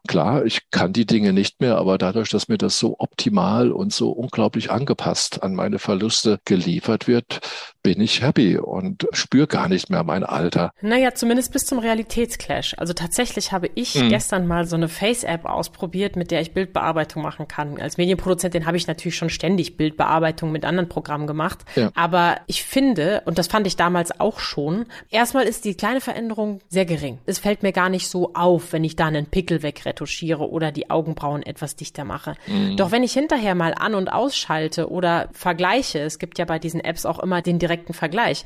Klar, 0.07 0.45
ich 0.45 0.71
kann 0.71 0.93
die 0.93 1.05
Dinge 1.05 1.33
nicht 1.33 1.61
mehr, 1.61 1.79
aber 1.79 1.99
dadurch, 1.99 2.29
dass 2.29 2.47
mir 2.47 2.59
das 2.59 2.79
so 2.79 2.95
optimal 3.01 3.73
und 3.73 3.93
so 3.93 4.13
unglaublich 4.13 4.71
angepasst 4.71 5.43
an 5.43 5.57
meine 5.57 5.81
Verluste 5.81 6.39
geliefert 6.45 7.09
wird, 7.09 7.41
bin 7.83 8.01
ich 8.01 8.23
happy 8.23 8.59
und 8.59 9.09
spüre 9.13 9.49
gar 9.49 9.69
nicht 9.69 9.91
mehr 9.91 10.05
mein 10.05 10.23
Alter. 10.23 10.71
Naja, 10.81 11.15
zumindest 11.15 11.53
bis 11.53 11.67
zum 11.67 11.81
Realitätsclash. 11.81 12.75
Also 12.79 12.93
tatsächlich 12.93 13.51
habe 13.51 13.69
ich 13.75 13.97
mhm. 13.97 14.11
gestern 14.11 14.47
mal 14.47 14.67
so 14.67 14.77
eine 14.77 14.89
Face-App 14.89 15.45
ausprobiert, 15.45 16.15
mit 16.15 16.31
der 16.31 16.41
ich 16.41 16.53
Bildbearbeitung 16.53 17.23
machen 17.23 17.49
kann. 17.49 17.81
Als 17.81 17.97
Medienproduzentin 17.97 18.67
habe 18.67 18.77
ich 18.77 18.87
natürlich 18.87 19.17
schon 19.17 19.31
ständig 19.31 19.56
Bildbearbeitung 19.77 20.53
mit 20.53 20.65
anderen 20.65 20.89
Programmen 20.89 21.27
gemacht. 21.27 21.65
Ja. 21.75 21.91
Aber 21.95 22.37
ich 22.47 22.65
finde, 22.65 23.23
und 23.25 23.39
das 23.39 23.49
fand 23.49 23.67
ich 23.67 23.77
damals 23.77 24.21
auch 24.21 24.39
schon, 24.39 24.87
erstmal 25.11 25.45
ist 25.45 25.65
die 25.65 25.75
kleine 25.75 26.01
Veränderung 26.01 26.61
sehr 26.69 26.85
gering. 26.85 27.19
Es 27.27 27.39
fällt 27.39 27.63
mir 27.63 27.73
gar 27.73 27.89
nicht 27.89 28.09
so 28.09 28.35
auf, 28.35 28.73
wenn 28.73 28.85
ich 28.85 28.97
da 28.97 29.07
einen 29.07 29.27
Pickel 29.27 29.63
wegretuschiere 29.63 30.49
oder 30.49 30.73
die 30.73 30.91
Augenbrauen 30.91 31.43
etwas 31.43 31.77
dichter 31.77 32.05
mache. 32.05 32.35
Mhm. 32.47 32.77
Doch 32.77 32.91
wenn 32.91 33.03
ich 33.03 33.13
hinterher 33.13 33.55
mal 33.55 33.75
an- 33.75 33.95
und 33.95 34.09
ausschalte 34.09 34.91
oder 34.91 35.29
vergleiche, 35.33 36.01
es 36.01 36.19
gibt 36.19 36.39
ja 36.39 36.45
bei 36.45 36.59
diesen 36.59 36.81
Apps 36.81 37.07
auch 37.07 37.19
immer 37.19 37.43
den 37.43 37.59
direkten 37.59 37.95
Vergleich, 37.95 38.45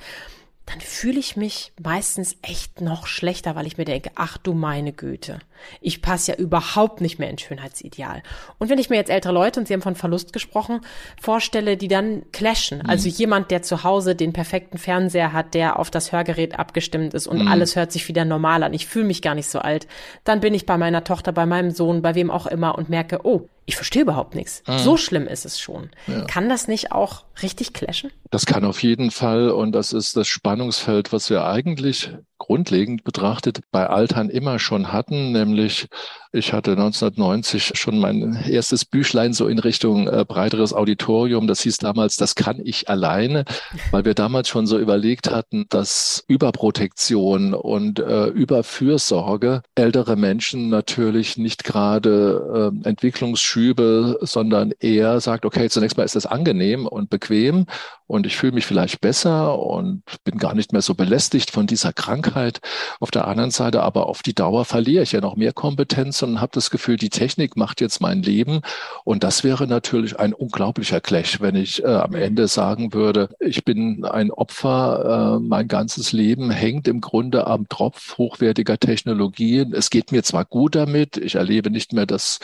dann 0.67 0.81
fühle 0.81 1.19
ich 1.19 1.37
mich 1.37 1.73
meistens 1.83 2.37
echt 2.43 2.81
noch 2.81 3.07
schlechter, 3.07 3.57
weil 3.57 3.67
ich 3.67 3.77
mir 3.77 3.85
denke, 3.85 4.11
ach 4.15 4.39
du 4.39 4.55
meine 4.55 4.93
Güte, 4.93 5.41
ich 5.81 6.03
passe 6.03 6.33
ja 6.33 6.39
überhaupt 6.39 7.01
nicht 7.01 7.19
mehr 7.19 7.31
ins 7.31 7.43
Schönheitsideal. 7.43 8.23
Und 8.59 8.69
wenn 8.69 8.79
ich 8.79 8.91
mir 8.91 8.97
jetzt 8.97 9.11
ältere 9.11 9.33
Leute, 9.33 9.61
und 9.61 9.67
Sie 9.67 9.75
haben 9.75 9.83
von 9.83 9.95
Verlust 9.95 10.33
gesprochen, 10.33 10.81
vorstelle, 11.21 11.77
die 11.77 11.89
dann 11.89 12.23
clashen, 12.33 12.79
mhm. 12.79 12.91
also 12.91 13.09
jemand, 13.09 13.51
der 13.51 13.63
zu 13.63 13.85
Hause 13.85 14.15
den 14.15 14.33
perfekten 14.33 14.79
Fernseher 14.79 15.33
hat, 15.33 15.55
der 15.55 15.79
auf 15.79 15.91
das 15.91 16.13
Hörgerät 16.13 16.59
abgestimmt 16.59 17.15
ist 17.15 17.27
und 17.27 17.43
mhm. 17.43 17.49
alles 17.49 17.77
hört 17.77 17.93
sich 17.93 18.09
wieder 18.09 18.25
normal 18.25 18.63
an, 18.63 18.75
ich 18.75 18.87
fühle 18.87 19.07
mich 19.07 19.23
gar 19.23 19.35
nicht 19.35 19.49
so 19.49 19.59
alt, 19.59 19.87
dann 20.25 20.41
bin 20.41 20.55
ich 20.55 20.67
bei 20.67 20.77
meiner 20.77 21.05
Tochter, 21.05 21.33
bei 21.33 21.47
meinem 21.47 21.71
Sohn, 21.71 22.03
bei 22.03 22.15
wem 22.15 22.31
auch 22.31 22.47
immer 22.47 22.77
und 22.77 22.89
merke, 22.89 23.21
oh, 23.25 23.49
ich 23.67 23.77
verstehe 23.77 24.03
überhaupt 24.03 24.35
nichts. 24.35 24.63
Mhm. 24.67 24.79
So 24.79 24.97
schlimm 24.97 25.27
ist 25.27 25.45
es 25.45 25.61
schon. 25.61 25.91
Ja. 26.07 26.25
Kann 26.25 26.49
das 26.49 26.67
nicht 26.67 26.93
auch 26.93 27.25
richtig 27.43 27.73
clashen? 27.73 28.11
Das 28.31 28.47
kann 28.47 28.65
auf 28.65 28.83
jeden 28.83 29.11
Fall 29.11 29.51
und 29.51 29.73
das 29.73 29.93
ist 29.93 30.17
das 30.17 30.27
Spannungsfeld, 30.27 31.13
was 31.13 31.31
wir 31.31 31.45
eigentlich 31.45 32.11
grundlegend 32.41 33.05
betrachtet 33.05 33.61
bei 33.71 33.87
Altern 33.87 34.29
immer 34.29 34.59
schon 34.59 34.93
hatten, 34.93 35.31
nämlich 35.31 35.87
ich 36.33 36.53
hatte 36.53 36.73
1990 36.73 37.73
schon 37.75 37.99
mein 37.99 38.35
erstes 38.49 38.85
Büchlein 38.85 39.33
so 39.33 39.49
in 39.49 39.59
Richtung 39.59 40.07
äh, 40.07 40.25
breiteres 40.27 40.73
Auditorium. 40.73 41.49
Das 41.49 41.61
hieß 41.63 41.79
damals, 41.79 42.17
das 42.17 42.37
kann 42.37 42.61
ich 42.63 42.89
alleine, 42.89 43.45
weil 43.91 44.05
wir 44.05 44.15
damals 44.15 44.49
schon 44.49 44.67
so 44.67 44.79
überlegt 44.79 45.31
hatten, 45.31 45.67
dass 45.71 46.25
Überprotektion 46.29 47.53
und 47.55 47.99
äh, 47.99 48.27
Überfürsorge 48.27 49.63
ältere 49.75 50.15
Menschen 50.15 50.69
natürlich 50.69 51.37
nicht 51.37 51.65
gerade 51.65 52.73
äh, 52.85 52.89
Entwicklungsschübe, 52.89 54.19
sondern 54.21 54.73
eher 54.79 55.21
sagt, 55.21 55.45
okay, 55.45 55.69
zunächst 55.69 55.97
mal 55.97 56.05
ist 56.05 56.17
das 56.17 56.27
angenehm 56.27 56.87
und 56.87 57.11
bequem 57.11 57.67
und 58.07 58.27
ich 58.27 58.37
fühle 58.37 58.53
mich 58.53 58.67
vielleicht 58.67 59.01
besser 59.01 59.59
und 59.59 60.03
bin 60.25 60.39
gar 60.39 60.55
nicht 60.55 60.73
mehr 60.73 60.83
so 60.83 60.95
belästigt 60.95 61.51
von 61.51 61.67
dieser 61.67 61.93
Krankheit. 61.93 62.61
Auf 62.99 63.11
der 63.11 63.27
anderen 63.27 63.51
Seite 63.51 63.83
aber 63.83 64.07
auf 64.07 64.23
die 64.23 64.35
Dauer 64.35 64.65
verliere 64.65 65.03
ich 65.03 65.13
ja 65.13 65.21
noch 65.21 65.37
mehr 65.37 65.53
Kompetenz 65.53 66.20
und 66.23 66.41
habe 66.41 66.53
das 66.53 66.71
Gefühl, 66.71 66.97
die 66.97 67.11
Technik 67.11 67.57
macht 67.57 67.81
jetzt 67.81 68.01
mein 68.01 68.23
Leben. 68.23 68.61
Und 69.05 69.25
das 69.25 69.45
wäre 69.45 69.67
natürlich 69.67 70.19
ein 70.19 70.35
unglaublicher 70.35 71.01
Clash, 71.01 71.41
wenn 71.41 71.57
ich 71.57 71.83
äh, 71.83 71.87
am 71.87 72.15
Ende 72.15 72.49
sagen 72.49 72.93
würde, 72.93 73.29
ich 73.41 73.65
bin 73.65 74.05
ein 74.05 74.31
Opfer, 74.31 75.39
äh, 75.39 75.41
mein 75.41 75.69
ganzes 75.69 76.13
Leben 76.13 76.51
hängt 76.51 76.89
im 76.89 77.01
Grunde 77.01 77.47
am 77.47 77.69
Tropf 77.69 78.19
hochwertiger 78.19 78.79
Technologien. 78.79 79.73
Es 79.73 79.91
geht 79.91 80.13
mir 80.13 80.23
zwar 80.23 80.45
gut 80.45 80.75
damit, 80.75 81.17
ich 81.17 81.37
erlebe 81.37 81.71
nicht 81.71 81.93
mehr 81.93 82.07
das 82.07 82.39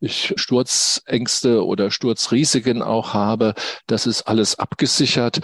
ich 0.00 0.34
Sturzängste 0.36 1.64
oder 1.64 1.90
Sturzrisiken 1.90 2.82
auch 2.82 3.14
habe. 3.14 3.54
Das 3.86 4.06
ist 4.06 4.22
alles 4.22 4.58
abgesichert. 4.58 5.40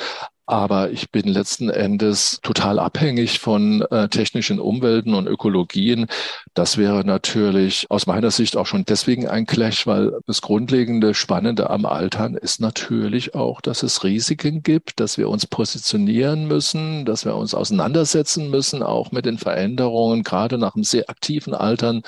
Aber 0.53 0.91
ich 0.91 1.11
bin 1.11 1.29
letzten 1.29 1.71
Endes 1.71 2.39
total 2.43 2.79
abhängig 2.79 3.39
von 3.39 3.81
äh, 3.91 4.11
technischen 4.11 4.61
Umwelten 4.61 5.15
und 5.15 5.27
Ökologien. 5.27 6.09
Das 6.53 6.77
wäre 6.77 7.07
natürlich 7.07 7.87
aus 7.89 8.07
meiner 8.07 8.31
Sicht 8.31 8.59
auch 8.59 8.67
schon 8.67 8.85
deswegen 8.85 9.27
ein 9.27 9.47
Clash, 9.47 9.87
weil 9.87 10.13
das 10.27 10.43
grundlegende 10.43 11.15
Spannende 11.15 11.71
am 11.71 11.87
Altern 11.87 12.35
ist 12.35 12.61
natürlich 12.61 13.35
auch, 13.35 13.63
dass 13.63 13.83
es 13.83 14.05
Risiken 14.05 14.63
gibt, 14.63 15.01
dass 15.01 15.17
wir 15.17 15.31
uns 15.31 15.47
positionieren 15.47 16.47
müssen, 16.49 17.07
dass 17.07 17.25
wir 17.25 17.35
uns 17.35 17.55
auseinandersetzen 17.55 18.51
müssen, 18.51 18.83
auch 18.83 19.11
mit 19.11 19.25
den 19.25 19.39
Veränderungen, 19.39 20.23
gerade 20.23 20.59
nach 20.59 20.75
einem 20.75 20.85
sehr 20.85 21.09
aktiven 21.09 21.55
Altern, 21.55 22.03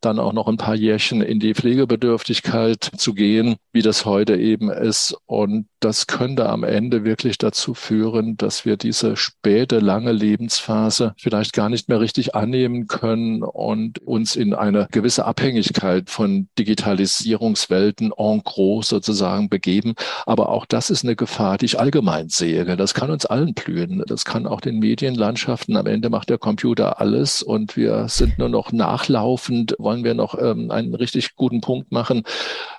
dann 0.00 0.18
auch 0.18 0.32
noch 0.32 0.48
ein 0.48 0.56
paar 0.56 0.74
Jährchen 0.74 1.22
in 1.22 1.38
die 1.38 1.54
Pflegebedürftigkeit 1.54 2.90
zu 2.96 3.14
gehen, 3.14 3.54
wie 3.72 3.82
das 3.82 4.04
heute 4.04 4.34
eben 4.34 4.68
ist. 4.68 5.16
Und 5.26 5.68
das 5.78 6.06
könnte 6.06 6.48
am 6.48 6.64
Ende 6.64 7.04
wirklich 7.04 7.38
dazu 7.38 7.74
führen, 7.84 8.36
dass 8.38 8.64
wir 8.64 8.76
diese 8.76 9.16
späte, 9.16 9.78
lange 9.78 10.12
Lebensphase 10.12 11.14
vielleicht 11.18 11.52
gar 11.52 11.68
nicht 11.68 11.88
mehr 11.88 12.00
richtig 12.00 12.34
annehmen 12.34 12.86
können 12.86 13.42
und 13.42 13.98
uns 13.98 14.36
in 14.36 14.54
eine 14.54 14.88
gewisse 14.90 15.26
Abhängigkeit 15.26 16.08
von 16.08 16.48
Digitalisierungswelten 16.58 18.12
en 18.16 18.42
gros 18.42 18.88
sozusagen 18.88 19.50
begeben. 19.50 19.94
Aber 20.24 20.48
auch 20.48 20.64
das 20.64 20.88
ist 20.88 21.04
eine 21.04 21.14
Gefahr, 21.14 21.58
die 21.58 21.66
ich 21.66 21.78
allgemein 21.78 22.30
sehe. 22.30 22.64
Das 22.76 22.94
kann 22.94 23.10
uns 23.10 23.26
allen 23.26 23.52
blühen. 23.52 24.02
Das 24.06 24.24
kann 24.24 24.46
auch 24.46 24.62
den 24.62 24.78
Medienlandschaften. 24.78 25.76
Am 25.76 25.86
Ende 25.86 26.08
macht 26.08 26.30
der 26.30 26.38
Computer 26.38 27.00
alles 27.00 27.42
und 27.42 27.76
wir 27.76 28.08
sind 28.08 28.38
nur 28.38 28.48
noch 28.48 28.72
nachlaufend. 28.72 29.74
Wollen 29.78 30.04
wir 30.04 30.14
noch 30.14 30.40
ähm, 30.40 30.70
einen 30.70 30.94
richtig 30.94 31.36
guten 31.36 31.60
Punkt 31.60 31.92
machen 31.92 32.22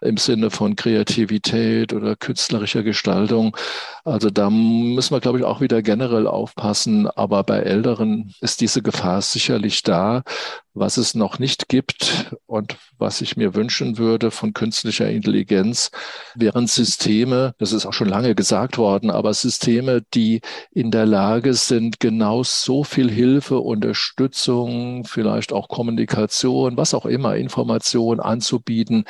im 0.01 0.17
Sinne 0.17 0.49
von 0.49 0.75
Kreativität 0.75 1.93
oder 1.93 2.15
künstlerischer 2.15 2.81
Gestaltung? 2.81 3.55
Also 4.07 4.29
da 4.29 4.51
müssen 4.51 5.15
wir, 5.15 5.19
glaube 5.19 5.39
ich, 5.39 5.45
auch 5.45 5.61
wieder 5.61 5.81
generell 5.81 6.27
aufpassen. 6.27 7.07
Aber 7.07 7.43
bei 7.43 7.57
Älteren 7.57 8.31
ist 8.39 8.61
diese 8.61 8.83
Gefahr 8.83 9.19
sicherlich 9.23 9.81
da. 9.81 10.21
Was 10.75 10.97
es 10.97 11.15
noch 11.15 11.39
nicht 11.39 11.69
gibt 11.69 12.35
und 12.45 12.77
was 12.99 13.21
ich 13.21 13.35
mir 13.35 13.55
wünschen 13.55 13.97
würde 13.97 14.29
von 14.29 14.53
künstlicher 14.53 15.09
Intelligenz, 15.09 15.89
wären 16.35 16.67
Systeme, 16.67 17.55
das 17.57 17.71
ist 17.71 17.85
auch 17.87 17.93
schon 17.93 18.09
lange 18.09 18.35
gesagt 18.35 18.77
worden, 18.77 19.09
aber 19.09 19.33
Systeme, 19.33 20.03
die 20.13 20.41
in 20.71 20.91
der 20.91 21.05
Lage 21.05 21.53
sind, 21.53 21.99
genau 21.99 22.43
so 22.43 22.83
viel 22.83 23.09
Hilfe, 23.09 23.59
Unterstützung, 23.59 25.05
vielleicht 25.05 25.53
auch 25.53 25.69
Kommunikation, 25.69 26.77
was 26.77 26.93
auch 26.93 27.05
immer, 27.05 27.37
Information 27.37 28.19
anzubieten, 28.19 29.05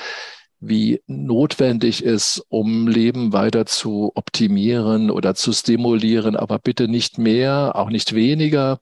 wie 0.67 1.01
notwendig 1.07 2.03
ist, 2.03 2.43
um 2.49 2.87
Leben 2.87 3.33
weiter 3.33 3.65
zu 3.65 4.11
optimieren 4.15 5.11
oder 5.11 5.35
zu 5.35 5.53
stimulieren, 5.53 6.35
aber 6.35 6.59
bitte 6.59 6.87
nicht 6.87 7.17
mehr, 7.17 7.73
auch 7.75 7.89
nicht 7.89 8.13
weniger 8.13 8.79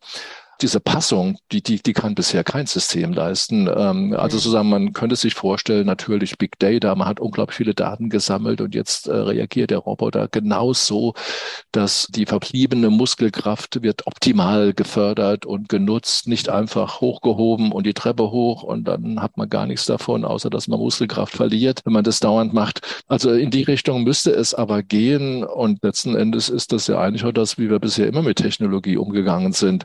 diese 0.63 0.79
Passung, 0.79 1.37
die, 1.51 1.61
die, 1.61 1.83
die 1.83 1.93
kann 1.93 2.15
bisher 2.15 2.43
kein 2.43 2.65
System 2.65 3.13
leisten. 3.13 3.67
Ähm, 3.67 4.15
also 4.17 4.37
sozusagen, 4.37 4.69
man 4.69 4.93
könnte 4.93 5.17
sich 5.17 5.35
vorstellen, 5.35 5.85
natürlich 5.85 6.37
Big 6.37 6.57
Data, 6.57 6.95
man 6.95 7.07
hat 7.07 7.19
unglaublich 7.19 7.57
viele 7.57 7.75
Daten 7.75 8.09
gesammelt 8.09 8.61
und 8.61 8.73
jetzt 8.73 9.07
äh, 9.07 9.13
reagiert 9.13 9.71
der 9.71 9.79
Roboter 9.79 10.29
genauso, 10.29 11.13
dass 11.73 12.07
die 12.09 12.25
verbliebene 12.25 12.89
Muskelkraft 12.89 13.83
wird 13.83 14.07
optimal 14.07 14.73
gefördert 14.73 15.45
und 15.45 15.67
genutzt, 15.67 16.27
nicht 16.27 16.47
einfach 16.49 17.01
hochgehoben 17.01 17.73
und 17.73 17.85
die 17.85 17.93
Treppe 17.93 18.31
hoch 18.31 18.63
und 18.63 18.85
dann 18.85 19.21
hat 19.21 19.37
man 19.37 19.49
gar 19.49 19.67
nichts 19.67 19.85
davon, 19.85 20.23
außer 20.23 20.49
dass 20.49 20.69
man 20.69 20.79
Muskelkraft 20.79 21.35
verliert, 21.35 21.81
wenn 21.83 21.93
man 21.93 22.05
das 22.05 22.21
dauernd 22.21 22.53
macht. 22.53 23.03
Also 23.07 23.31
in 23.33 23.51
die 23.51 23.63
Richtung 23.63 24.03
müsste 24.03 24.31
es 24.31 24.53
aber 24.53 24.81
gehen 24.81 25.43
und 25.43 25.83
letzten 25.83 26.15
Endes 26.15 26.47
ist 26.47 26.71
das 26.71 26.87
ja 26.87 26.99
eigentlich 26.99 27.25
auch 27.25 27.33
das, 27.33 27.57
wie 27.57 27.69
wir 27.69 27.79
bisher 27.79 28.07
immer 28.07 28.21
mit 28.21 28.37
Technologie 28.37 28.95
umgegangen 28.95 29.51
sind. 29.51 29.83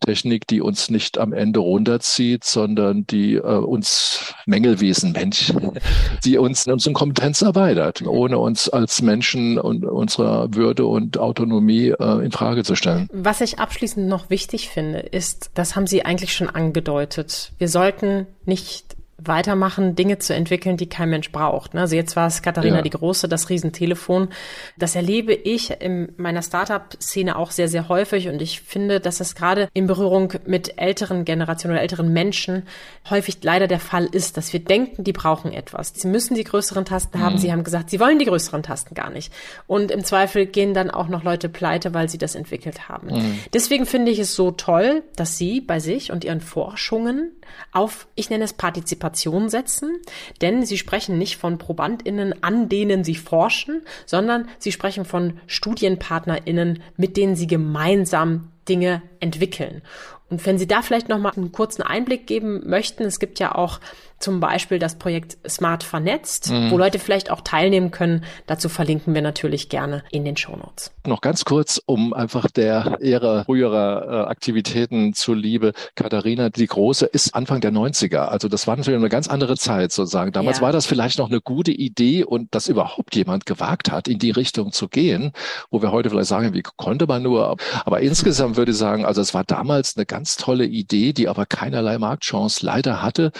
Technik, 0.00 0.46
die 0.46 0.60
uns 0.60 0.90
nicht 0.90 1.18
am 1.18 1.32
Ende 1.32 1.60
runterzieht, 1.60 2.44
sondern 2.44 3.06
die 3.06 3.34
äh, 3.34 3.40
uns 3.40 4.34
Mängelwesen, 4.46 5.12
Mensch, 5.12 5.52
die 6.24 6.38
uns 6.38 6.66
in 6.66 6.72
unseren 6.72 6.94
Kompetenz 6.94 7.42
erweitert, 7.42 8.02
ohne 8.06 8.38
uns 8.38 8.68
als 8.68 9.02
Menschen 9.02 9.58
und 9.58 9.84
unserer 9.84 10.54
Würde 10.54 10.86
und 10.86 11.18
Autonomie 11.18 11.88
äh, 11.88 12.24
in 12.24 12.32
Frage 12.32 12.64
zu 12.64 12.74
stellen. 12.74 13.08
Was 13.12 13.40
ich 13.40 13.58
abschließend 13.58 14.08
noch 14.08 14.30
wichtig 14.30 14.68
finde, 14.68 14.98
ist, 15.00 15.50
das 15.54 15.76
haben 15.76 15.86
Sie 15.86 16.04
eigentlich 16.04 16.34
schon 16.34 16.48
angedeutet. 16.48 17.52
Wir 17.58 17.68
sollten 17.68 18.26
nicht 18.44 18.96
weitermachen, 19.26 19.94
Dinge 19.94 20.18
zu 20.18 20.34
entwickeln, 20.34 20.76
die 20.76 20.88
kein 20.88 21.10
Mensch 21.10 21.32
braucht. 21.32 21.74
Ne? 21.74 21.80
Also 21.80 21.96
jetzt 21.96 22.16
war 22.16 22.26
es 22.26 22.42
Katharina 22.42 22.76
ja. 22.76 22.82
die 22.82 22.90
Große, 22.90 23.28
das 23.28 23.50
Riesentelefon. 23.50 24.28
Das 24.76 24.94
erlebe 24.94 25.32
ich 25.32 25.70
in 25.80 26.12
meiner 26.16 26.42
Startup-Szene 26.42 27.36
auch 27.36 27.50
sehr, 27.50 27.68
sehr 27.68 27.88
häufig 27.88 28.28
und 28.28 28.40
ich 28.42 28.60
finde, 28.60 29.00
dass 29.00 29.18
das 29.18 29.34
gerade 29.34 29.68
in 29.72 29.86
Berührung 29.86 30.32
mit 30.46 30.78
älteren 30.78 31.24
Generationen 31.24 31.74
oder 31.74 31.82
älteren 31.82 32.12
Menschen 32.12 32.64
häufig 33.08 33.38
leider 33.42 33.66
der 33.66 33.80
Fall 33.80 34.06
ist, 34.06 34.36
dass 34.36 34.52
wir 34.52 34.60
denken, 34.60 35.04
die 35.04 35.12
brauchen 35.12 35.52
etwas. 35.52 35.92
Sie 35.94 36.08
müssen 36.08 36.34
die 36.34 36.44
größeren 36.44 36.84
Tasten 36.84 37.20
haben. 37.20 37.34
Mhm. 37.34 37.38
Sie 37.38 37.52
haben 37.52 37.64
gesagt, 37.64 37.90
sie 37.90 38.00
wollen 38.00 38.18
die 38.18 38.24
größeren 38.24 38.62
Tasten 38.62 38.94
gar 38.94 39.10
nicht. 39.10 39.32
Und 39.66 39.90
im 39.90 40.04
Zweifel 40.04 40.46
gehen 40.46 40.74
dann 40.74 40.90
auch 40.90 41.08
noch 41.08 41.22
Leute 41.22 41.48
pleite, 41.48 41.94
weil 41.94 42.08
sie 42.08 42.18
das 42.18 42.34
entwickelt 42.34 42.88
haben. 42.88 43.08
Mhm. 43.08 43.40
Deswegen 43.52 43.86
finde 43.86 44.10
ich 44.10 44.18
es 44.18 44.34
so 44.34 44.50
toll, 44.50 45.02
dass 45.16 45.38
Sie 45.38 45.60
bei 45.60 45.80
sich 45.80 46.12
und 46.12 46.24
Ihren 46.24 46.40
Forschungen 46.40 47.32
auf, 47.72 48.06
ich 48.14 48.30
nenne 48.30 48.44
es 48.44 48.52
Partizipation 48.52 49.13
setzen, 49.48 50.00
denn 50.40 50.64
sie 50.64 50.78
sprechen 50.78 51.18
nicht 51.18 51.36
von 51.36 51.58
ProbandInnen, 51.58 52.42
an 52.42 52.68
denen 52.68 53.04
sie 53.04 53.14
forschen, 53.14 53.82
sondern 54.06 54.48
sie 54.58 54.72
sprechen 54.72 55.04
von 55.04 55.40
StudienpartnerInnen, 55.46 56.82
mit 56.96 57.16
denen 57.16 57.36
sie 57.36 57.46
gemeinsam 57.46 58.50
Dinge 58.68 59.02
entwickeln. 59.20 59.82
Und 60.30 60.44
wenn 60.46 60.58
Sie 60.58 60.66
da 60.66 60.82
vielleicht 60.82 61.08
noch 61.08 61.18
mal 61.18 61.32
einen 61.36 61.52
kurzen 61.52 61.82
Einblick 61.82 62.26
geben 62.26 62.68
möchten, 62.68 63.04
es 63.04 63.18
gibt 63.18 63.38
ja 63.38 63.54
auch 63.54 63.78
zum 64.18 64.40
Beispiel 64.40 64.78
das 64.78 64.96
Projekt 64.96 65.36
Smart 65.48 65.82
Vernetzt, 65.82 66.50
mhm. 66.50 66.70
wo 66.70 66.78
Leute 66.78 66.98
vielleicht 66.98 67.30
auch 67.30 67.42
teilnehmen 67.42 67.90
können. 67.90 68.24
Dazu 68.46 68.68
verlinken 68.68 69.14
wir 69.14 69.22
natürlich 69.22 69.68
gerne 69.68 70.02
in 70.10 70.24
den 70.24 70.36
Shownotes. 70.36 70.92
Noch 71.06 71.20
ganz 71.20 71.44
kurz, 71.44 71.80
um 71.84 72.12
einfach 72.12 72.50
der 72.50 72.98
Ehre 73.00 73.44
früherer 73.44 74.26
äh, 74.26 74.30
Aktivitäten 74.30 75.12
zuliebe. 75.12 75.72
Katharina, 75.94 76.48
die 76.48 76.66
Große, 76.66 77.06
ist 77.06 77.34
Anfang 77.34 77.60
der 77.60 77.72
90er. 77.72 78.26
Also 78.26 78.48
das 78.48 78.66
war 78.66 78.76
natürlich 78.76 78.98
eine 78.98 79.08
ganz 79.08 79.28
andere 79.28 79.56
Zeit 79.56 79.92
sozusagen. 79.92 80.32
Damals 80.32 80.58
ja. 80.58 80.62
war 80.62 80.72
das 80.72 80.86
vielleicht 80.86 81.18
noch 81.18 81.28
eine 81.28 81.40
gute 81.40 81.72
Idee 81.72 82.24
und 82.24 82.54
dass 82.54 82.68
überhaupt 82.68 83.14
jemand 83.14 83.46
gewagt 83.46 83.90
hat, 83.90 84.08
in 84.08 84.18
die 84.18 84.30
Richtung 84.30 84.72
zu 84.72 84.88
gehen, 84.88 85.32
wo 85.70 85.82
wir 85.82 85.92
heute 85.92 86.10
vielleicht 86.10 86.28
sagen, 86.28 86.54
wie 86.54 86.62
konnte 86.62 87.06
man 87.06 87.22
nur. 87.22 87.56
Aber 87.84 88.00
insgesamt 88.00 88.56
würde 88.56 88.72
ich 88.72 88.78
sagen, 88.78 89.04
also 89.04 89.20
es 89.20 89.34
war 89.34 89.44
damals 89.44 89.96
eine 89.96 90.06
ganz 90.06 90.36
tolle 90.36 90.64
Idee, 90.64 91.12
die 91.12 91.28
aber 91.28 91.46
keinerlei 91.46 91.98
Marktchance 91.98 92.64
leider 92.64 93.02
hatte. 93.02 93.32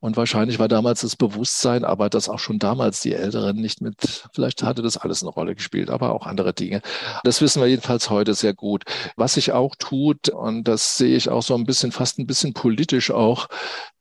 Und 0.00 0.16
wahrscheinlich 0.16 0.58
war 0.58 0.68
damals 0.68 1.00
das 1.00 1.16
Bewusstsein, 1.16 1.84
aber 1.84 2.08
dass 2.10 2.28
auch 2.28 2.38
schon 2.38 2.58
damals 2.58 3.00
die 3.00 3.14
Älteren 3.14 3.56
nicht 3.56 3.80
mit, 3.80 4.28
vielleicht 4.32 4.62
hatte 4.62 4.82
das 4.82 4.96
alles 4.96 5.22
eine 5.22 5.30
Rolle 5.30 5.54
gespielt, 5.54 5.90
aber 5.90 6.12
auch 6.12 6.26
andere 6.26 6.52
Dinge. 6.52 6.82
Das 7.24 7.40
wissen 7.40 7.60
wir 7.60 7.68
jedenfalls 7.68 8.10
heute 8.10 8.34
sehr 8.34 8.54
gut. 8.54 8.84
Was 9.16 9.34
sich 9.34 9.52
auch 9.52 9.74
tut, 9.76 10.28
und 10.28 10.64
das 10.64 10.96
sehe 10.96 11.16
ich 11.16 11.28
auch 11.28 11.42
so 11.42 11.54
ein 11.54 11.64
bisschen, 11.64 11.92
fast 11.92 12.18
ein 12.18 12.26
bisschen 12.26 12.52
politisch 12.52 13.10
auch, 13.10 13.48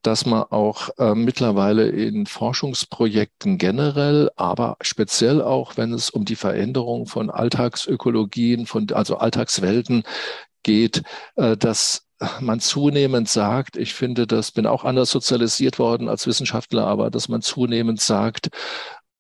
dass 0.02 0.26
man 0.26 0.44
auch 0.44 0.90
äh, 0.98 1.16
mittlerweile 1.16 1.88
in 1.88 2.28
Forschungsprojekten 2.28 3.58
generell, 3.58 4.30
aber 4.36 4.78
speziell 4.82 5.42
auch, 5.42 5.78
wenn 5.78 5.94
es 5.94 6.10
um 6.10 6.26
die 6.26 6.36
Veränderung 6.36 7.08
von 7.08 7.30
Alltagsökologien, 7.30 8.68
von, 8.68 8.88
also 8.92 9.18
Alltagswelten 9.18 10.04
geht, 10.64 11.04
äh, 11.36 11.58
dass 11.58 12.05
man 12.40 12.60
zunehmend 12.60 13.30
sagt, 13.30 13.78
ich 13.78 13.94
finde, 13.94 14.28
das 14.28 14.52
bin 14.52 14.66
auch 14.66 14.84
anders 14.84 15.10
sozialisiert 15.12 15.80
worden 15.80 16.10
als 16.10 16.28
Wissenschaftler, 16.28 16.86
aber 16.86 17.10
dass 17.10 17.30
man 17.30 17.42
zunehmend 17.42 18.02
sagt, 18.02 18.50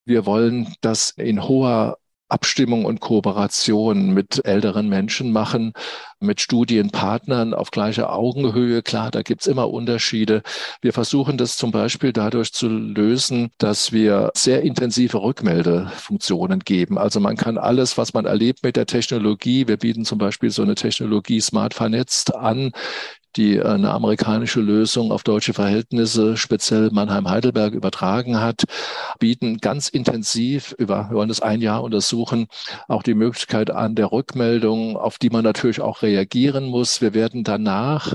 wir 0.05 0.25
wollen 0.25 0.75
das 0.81 1.11
in 1.11 1.43
hoher 1.47 1.97
Abstimmung 2.27 2.85
und 2.85 2.99
Kooperation 3.01 4.11
mit 4.11 4.43
älteren 4.45 4.89
Menschen 4.89 5.31
machen, 5.31 5.73
mit 6.19 6.41
Studienpartnern 6.41 7.53
auf 7.53 7.71
gleicher 7.71 8.11
Augenhöhe. 8.13 8.81
Klar, 8.81 9.11
da 9.11 9.21
gibt's 9.21 9.47
immer 9.47 9.69
Unterschiede. 9.71 10.41
Wir 10.81 10.93
versuchen 10.93 11.37
das 11.37 11.57
zum 11.57 11.71
Beispiel 11.71 12.13
dadurch 12.13 12.51
zu 12.51 12.67
lösen, 12.67 13.51
dass 13.57 13.91
wir 13.91 14.31
sehr 14.35 14.63
intensive 14.63 15.21
Rückmeldefunktionen 15.21 16.59
geben. 16.59 16.97
Also 16.97 17.19
man 17.19 17.35
kann 17.35 17.57
alles, 17.57 17.97
was 17.97 18.13
man 18.13 18.25
erlebt 18.25 18.63
mit 18.63 18.75
der 18.75 18.87
Technologie, 18.87 19.67
wir 19.67 19.77
bieten 19.77 20.05
zum 20.05 20.17
Beispiel 20.17 20.49
so 20.49 20.63
eine 20.63 20.75
Technologie 20.75 21.41
smart 21.41 21.73
vernetzt 21.73 22.35
an, 22.35 22.71
die 23.35 23.61
eine 23.61 23.91
amerikanische 23.91 24.61
Lösung 24.61 25.11
auf 25.11 25.23
deutsche 25.23 25.53
Verhältnisse, 25.53 26.37
speziell 26.37 26.89
Mannheim-Heidelberg, 26.91 27.73
übertragen 27.73 28.39
hat, 28.39 28.63
bieten 29.19 29.57
ganz 29.57 29.89
intensiv 29.89 30.73
über, 30.77 31.09
wir 31.09 31.17
wollen 31.17 31.29
das 31.29 31.41
ein 31.41 31.61
Jahr 31.61 31.83
untersuchen, 31.83 32.47
auch 32.87 33.03
die 33.03 33.13
Möglichkeit 33.13 33.71
an 33.71 33.95
der 33.95 34.11
Rückmeldung, 34.11 34.97
auf 34.97 35.17
die 35.17 35.29
man 35.29 35.43
natürlich 35.43 35.81
auch 35.81 36.01
reagieren 36.01 36.65
muss. 36.65 37.01
Wir 37.01 37.13
werden 37.13 37.43
danach 37.43 38.13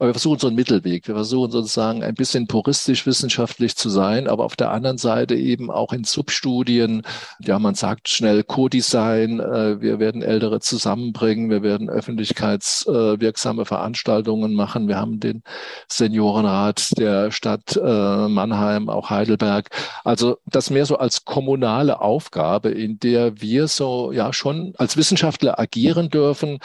aber 0.00 0.08
wir 0.08 0.14
versuchen 0.14 0.38
so 0.38 0.46
einen 0.46 0.56
Mittelweg. 0.56 1.06
Wir 1.08 1.14
versuchen 1.14 1.50
sozusagen 1.50 2.02
ein 2.02 2.14
bisschen 2.14 2.46
puristisch 2.46 3.04
wissenschaftlich 3.04 3.76
zu 3.76 3.90
sein, 3.90 4.28
aber 4.28 4.46
auf 4.46 4.56
der 4.56 4.70
anderen 4.70 4.96
Seite 4.96 5.34
eben 5.34 5.70
auch 5.70 5.92
in 5.92 6.04
Substudien. 6.04 7.02
Ja, 7.38 7.58
man 7.58 7.74
sagt 7.74 8.08
schnell 8.08 8.42
Co-Design. 8.42 9.40
Äh, 9.40 9.82
wir 9.82 9.98
werden 9.98 10.22
Ältere 10.22 10.60
zusammenbringen. 10.60 11.50
Wir 11.50 11.62
werden 11.62 11.90
öffentlichkeitswirksame 11.90 13.66
Veranstaltungen 13.66 14.54
machen. 14.54 14.88
Wir 14.88 14.96
haben 14.96 15.20
den 15.20 15.42
Seniorenrat 15.86 16.98
der 16.98 17.30
Stadt 17.30 17.76
äh, 17.76 18.28
Mannheim, 18.28 18.88
auch 18.88 19.10
Heidelberg. 19.10 19.68
Also 20.02 20.38
das 20.46 20.70
mehr 20.70 20.86
so 20.86 20.96
als 20.96 21.26
kommunale 21.26 22.00
Aufgabe, 22.00 22.70
in 22.70 22.98
der 23.00 23.42
wir 23.42 23.68
so 23.68 24.12
ja 24.12 24.32
schon 24.32 24.72
als 24.78 24.96
Wissenschaftler 24.96 25.58
agieren 25.58 26.08
dürfen 26.08 26.58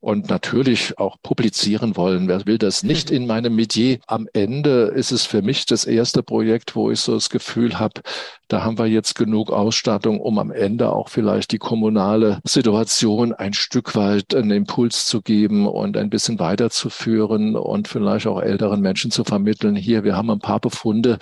und 0.00 0.30
natürlich 0.30 0.98
auch 0.98 1.16
publizieren 1.22 1.96
wollen. 1.96 2.26
Wer 2.26 2.46
will 2.46 2.58
das 2.58 2.82
nicht 2.82 3.10
in 3.10 3.26
meinem 3.26 3.54
Metier? 3.54 3.98
Am 4.06 4.26
Ende 4.32 4.92
ist 4.94 5.12
es 5.12 5.26
für 5.26 5.42
mich 5.42 5.66
das 5.66 5.84
erste 5.84 6.22
Projekt, 6.22 6.74
wo 6.74 6.90
ich 6.90 7.00
so 7.00 7.14
das 7.14 7.28
Gefühl 7.28 7.78
habe, 7.78 8.00
da 8.48 8.64
haben 8.64 8.78
wir 8.78 8.86
jetzt 8.86 9.14
genug 9.14 9.50
Ausstattung, 9.50 10.20
um 10.20 10.38
am 10.38 10.50
Ende 10.50 10.90
auch 10.92 11.08
vielleicht 11.08 11.52
die 11.52 11.58
kommunale 11.58 12.40
Situation 12.44 13.32
ein 13.32 13.52
Stück 13.52 13.94
weit 13.94 14.34
einen 14.34 14.50
Impuls 14.50 15.06
zu 15.06 15.20
geben 15.22 15.66
und 15.66 15.96
ein 15.96 16.10
bisschen 16.10 16.38
weiterzuführen 16.38 17.54
und 17.54 17.86
vielleicht 17.86 18.26
auch 18.26 18.40
älteren 18.40 18.80
Menschen 18.80 19.10
zu 19.10 19.22
vermitteln. 19.24 19.76
Hier, 19.76 20.02
wir 20.02 20.16
haben 20.16 20.30
ein 20.30 20.40
paar 20.40 20.60
Befunde, 20.60 21.18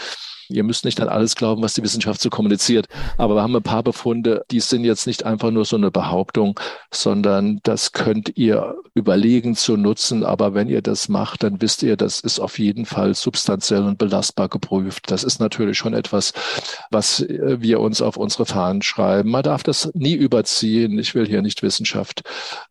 Ihr 0.49 0.65
müsst 0.65 0.85
nicht 0.85 1.01
an 1.01 1.09
alles 1.09 1.37
glauben, 1.37 1.63
was 1.63 1.75
die 1.75 1.83
Wissenschaft 1.83 2.21
so 2.21 2.31
kommuniziert. 2.31 2.87
Aber 3.19 3.35
wir 3.35 3.43
haben 3.43 3.55
ein 3.55 3.63
paar 3.63 3.83
Befunde, 3.83 4.45
die 4.51 4.61
sind 4.61 4.85
jetzt 4.85 5.07
nicht 5.07 5.25
einfach 5.25 5.51
nur 5.51 5.65
so 5.65 5.77
eine 5.77 5.91
Behauptung, 5.91 6.59
sondern 6.91 7.61
das 7.65 7.93
könnt 7.93 8.37
ihr 8.37 8.77
überlegen 8.95 9.55
zu 9.55 9.77
nutzen. 9.77 10.25
Aber 10.25 10.55
wenn 10.55 10.69
ihr 10.69 10.81
das 10.81 11.09
macht, 11.09 11.43
dann 11.43 11.61
wisst 11.61 11.83
ihr, 11.83 11.97
das 11.97 12.21
ist 12.21 12.41
auf 12.41 12.59
jeden 12.59 12.87
Fall 12.87 13.15
substanziell 13.15 13.83
und 13.83 13.99
belastbar 13.99 14.49
geprüft. 14.49 15.11
Das 15.11 15.23
ist 15.23 15.39
natürlich 15.39 15.77
schon 15.77 15.93
etwas, 15.93 16.33
was 16.91 17.27
wir 17.29 17.81
uns 17.81 18.01
auf 18.01 18.17
unsere 18.17 18.47
Fahnen 18.47 18.83
schreiben. 18.83 19.31
Man 19.31 19.43
darf 19.43 19.63
das 19.63 19.91
nie 19.95 20.15
überziehen. 20.15 20.99
Ich 20.99 21.15
will 21.15 21.27
hier 21.27 21.43
nicht 21.43 21.63
Wissenschaft 21.63 22.23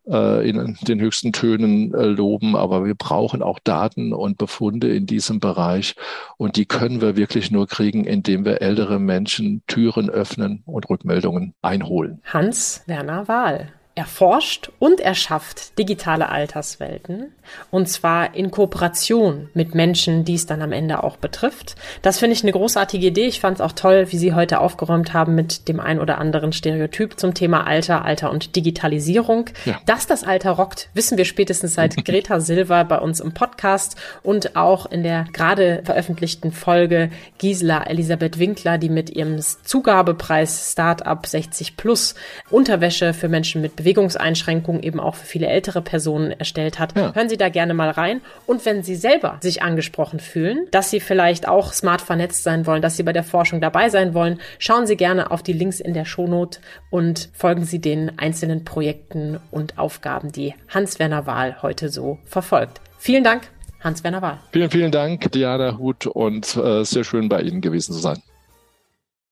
äh, 0.08 0.48
in 0.48 0.76
den 0.82 1.00
höchsten 1.00 1.32
Tönen 1.32 1.94
äh, 1.94 2.06
loben, 2.06 2.56
aber 2.56 2.84
wir 2.84 2.94
brauchen 2.94 3.42
auch 3.42 3.60
Daten 3.60 4.12
und 4.12 4.38
Befunde 4.38 4.88
in 4.94 5.06
diesem 5.06 5.38
Bereich. 5.38 5.94
Und 6.36 6.56
die 6.56 6.66
können 6.66 7.00
wir 7.00 7.16
wirklich 7.16 7.50
nur 7.50 7.67
kriegen, 7.68 8.04
indem 8.04 8.44
wir 8.44 8.62
ältere 8.62 8.98
Menschen 8.98 9.62
Türen 9.66 10.10
öffnen 10.10 10.62
und 10.66 10.88
Rückmeldungen 10.90 11.54
einholen. 11.62 12.20
Hans-Werner 12.24 13.28
Wahl. 13.28 13.72
Erforscht 13.98 14.70
und 14.78 15.00
erschafft 15.00 15.76
digitale 15.76 16.28
Alterswelten 16.28 17.32
und 17.70 17.88
zwar 17.88 18.34
in 18.34 18.52
Kooperation 18.52 19.48
mit 19.54 19.74
Menschen, 19.74 20.24
die 20.24 20.34
es 20.34 20.46
dann 20.46 20.62
am 20.62 20.70
Ende 20.72 21.02
auch 21.02 21.16
betrifft. 21.16 21.74
Das 22.02 22.20
finde 22.20 22.34
ich 22.34 22.42
eine 22.42 22.52
großartige 22.52 23.08
Idee. 23.08 23.26
Ich 23.26 23.40
fand 23.40 23.56
es 23.56 23.60
auch 23.60 23.72
toll, 23.72 24.06
wie 24.10 24.18
Sie 24.18 24.34
heute 24.34 24.60
aufgeräumt 24.60 25.14
haben 25.14 25.34
mit 25.34 25.66
dem 25.68 25.80
ein 25.80 25.98
oder 25.98 26.18
anderen 26.18 26.52
Stereotyp 26.52 27.18
zum 27.18 27.34
Thema 27.34 27.66
Alter, 27.66 28.04
Alter 28.04 28.30
und 28.30 28.54
Digitalisierung. 28.54 29.50
Ja. 29.64 29.80
Dass 29.86 30.06
das 30.06 30.22
Alter 30.22 30.52
rockt, 30.52 30.90
wissen 30.94 31.18
wir 31.18 31.24
spätestens 31.24 31.74
seit 31.74 31.96
Greta 32.04 32.38
Silva 32.38 32.84
bei 32.84 32.98
uns 32.98 33.18
im 33.18 33.32
Podcast 33.32 33.96
und 34.22 34.54
auch 34.54 34.86
in 34.86 35.02
der 35.02 35.24
gerade 35.32 35.82
veröffentlichten 35.84 36.52
Folge 36.52 37.10
Gisela 37.38 37.82
Elisabeth 37.84 38.38
Winkler, 38.38 38.78
die 38.78 38.90
mit 38.90 39.10
ihrem 39.10 39.40
Zugabepreis 39.40 40.70
Startup 40.70 41.26
60 41.26 41.76
Plus 41.76 42.14
Unterwäsche 42.50 43.12
für 43.12 43.28
Menschen 43.28 43.60
mit 43.60 43.74
Bewegung 43.74 43.87
Bewegungseinschränkungen 43.88 44.82
eben 44.82 45.00
auch 45.00 45.14
für 45.14 45.24
viele 45.24 45.46
ältere 45.46 45.80
Personen 45.80 46.30
erstellt 46.32 46.78
hat. 46.78 46.94
Ja. 46.94 47.14
Hören 47.14 47.30
Sie 47.30 47.38
da 47.38 47.48
gerne 47.48 47.72
mal 47.72 47.88
rein. 47.88 48.20
Und 48.44 48.66
wenn 48.66 48.82
Sie 48.82 48.94
selber 48.94 49.38
sich 49.40 49.62
angesprochen 49.62 50.20
fühlen, 50.20 50.66
dass 50.72 50.90
Sie 50.90 51.00
vielleicht 51.00 51.48
auch 51.48 51.72
smart 51.72 52.02
vernetzt 52.02 52.42
sein 52.42 52.66
wollen, 52.66 52.82
dass 52.82 52.98
Sie 52.98 53.02
bei 53.02 53.14
der 53.14 53.24
Forschung 53.24 53.62
dabei 53.62 53.88
sein 53.88 54.12
wollen, 54.12 54.40
schauen 54.58 54.86
Sie 54.86 54.96
gerne 54.96 55.30
auf 55.30 55.42
die 55.42 55.54
Links 55.54 55.80
in 55.80 55.94
der 55.94 56.04
Shownote 56.04 56.60
und 56.90 57.30
folgen 57.32 57.64
Sie 57.64 57.80
den 57.80 58.18
einzelnen 58.18 58.64
Projekten 58.64 59.38
und 59.50 59.78
Aufgaben, 59.78 60.32
die 60.32 60.54
Hans-Werner 60.68 61.26
Wahl 61.26 61.62
heute 61.62 61.88
so 61.88 62.18
verfolgt. 62.26 62.82
Vielen 62.98 63.24
Dank, 63.24 63.48
Hans-Werner 63.80 64.20
Wahl. 64.20 64.38
Vielen, 64.52 64.70
vielen 64.70 64.92
Dank, 64.92 65.32
Diana 65.32 65.78
Huth, 65.78 66.06
und 66.06 66.56
äh, 66.56 66.84
sehr 66.84 67.04
schön 67.04 67.30
bei 67.30 67.40
Ihnen 67.40 67.62
gewesen 67.62 67.94
zu 67.94 68.00
sein. 68.00 68.22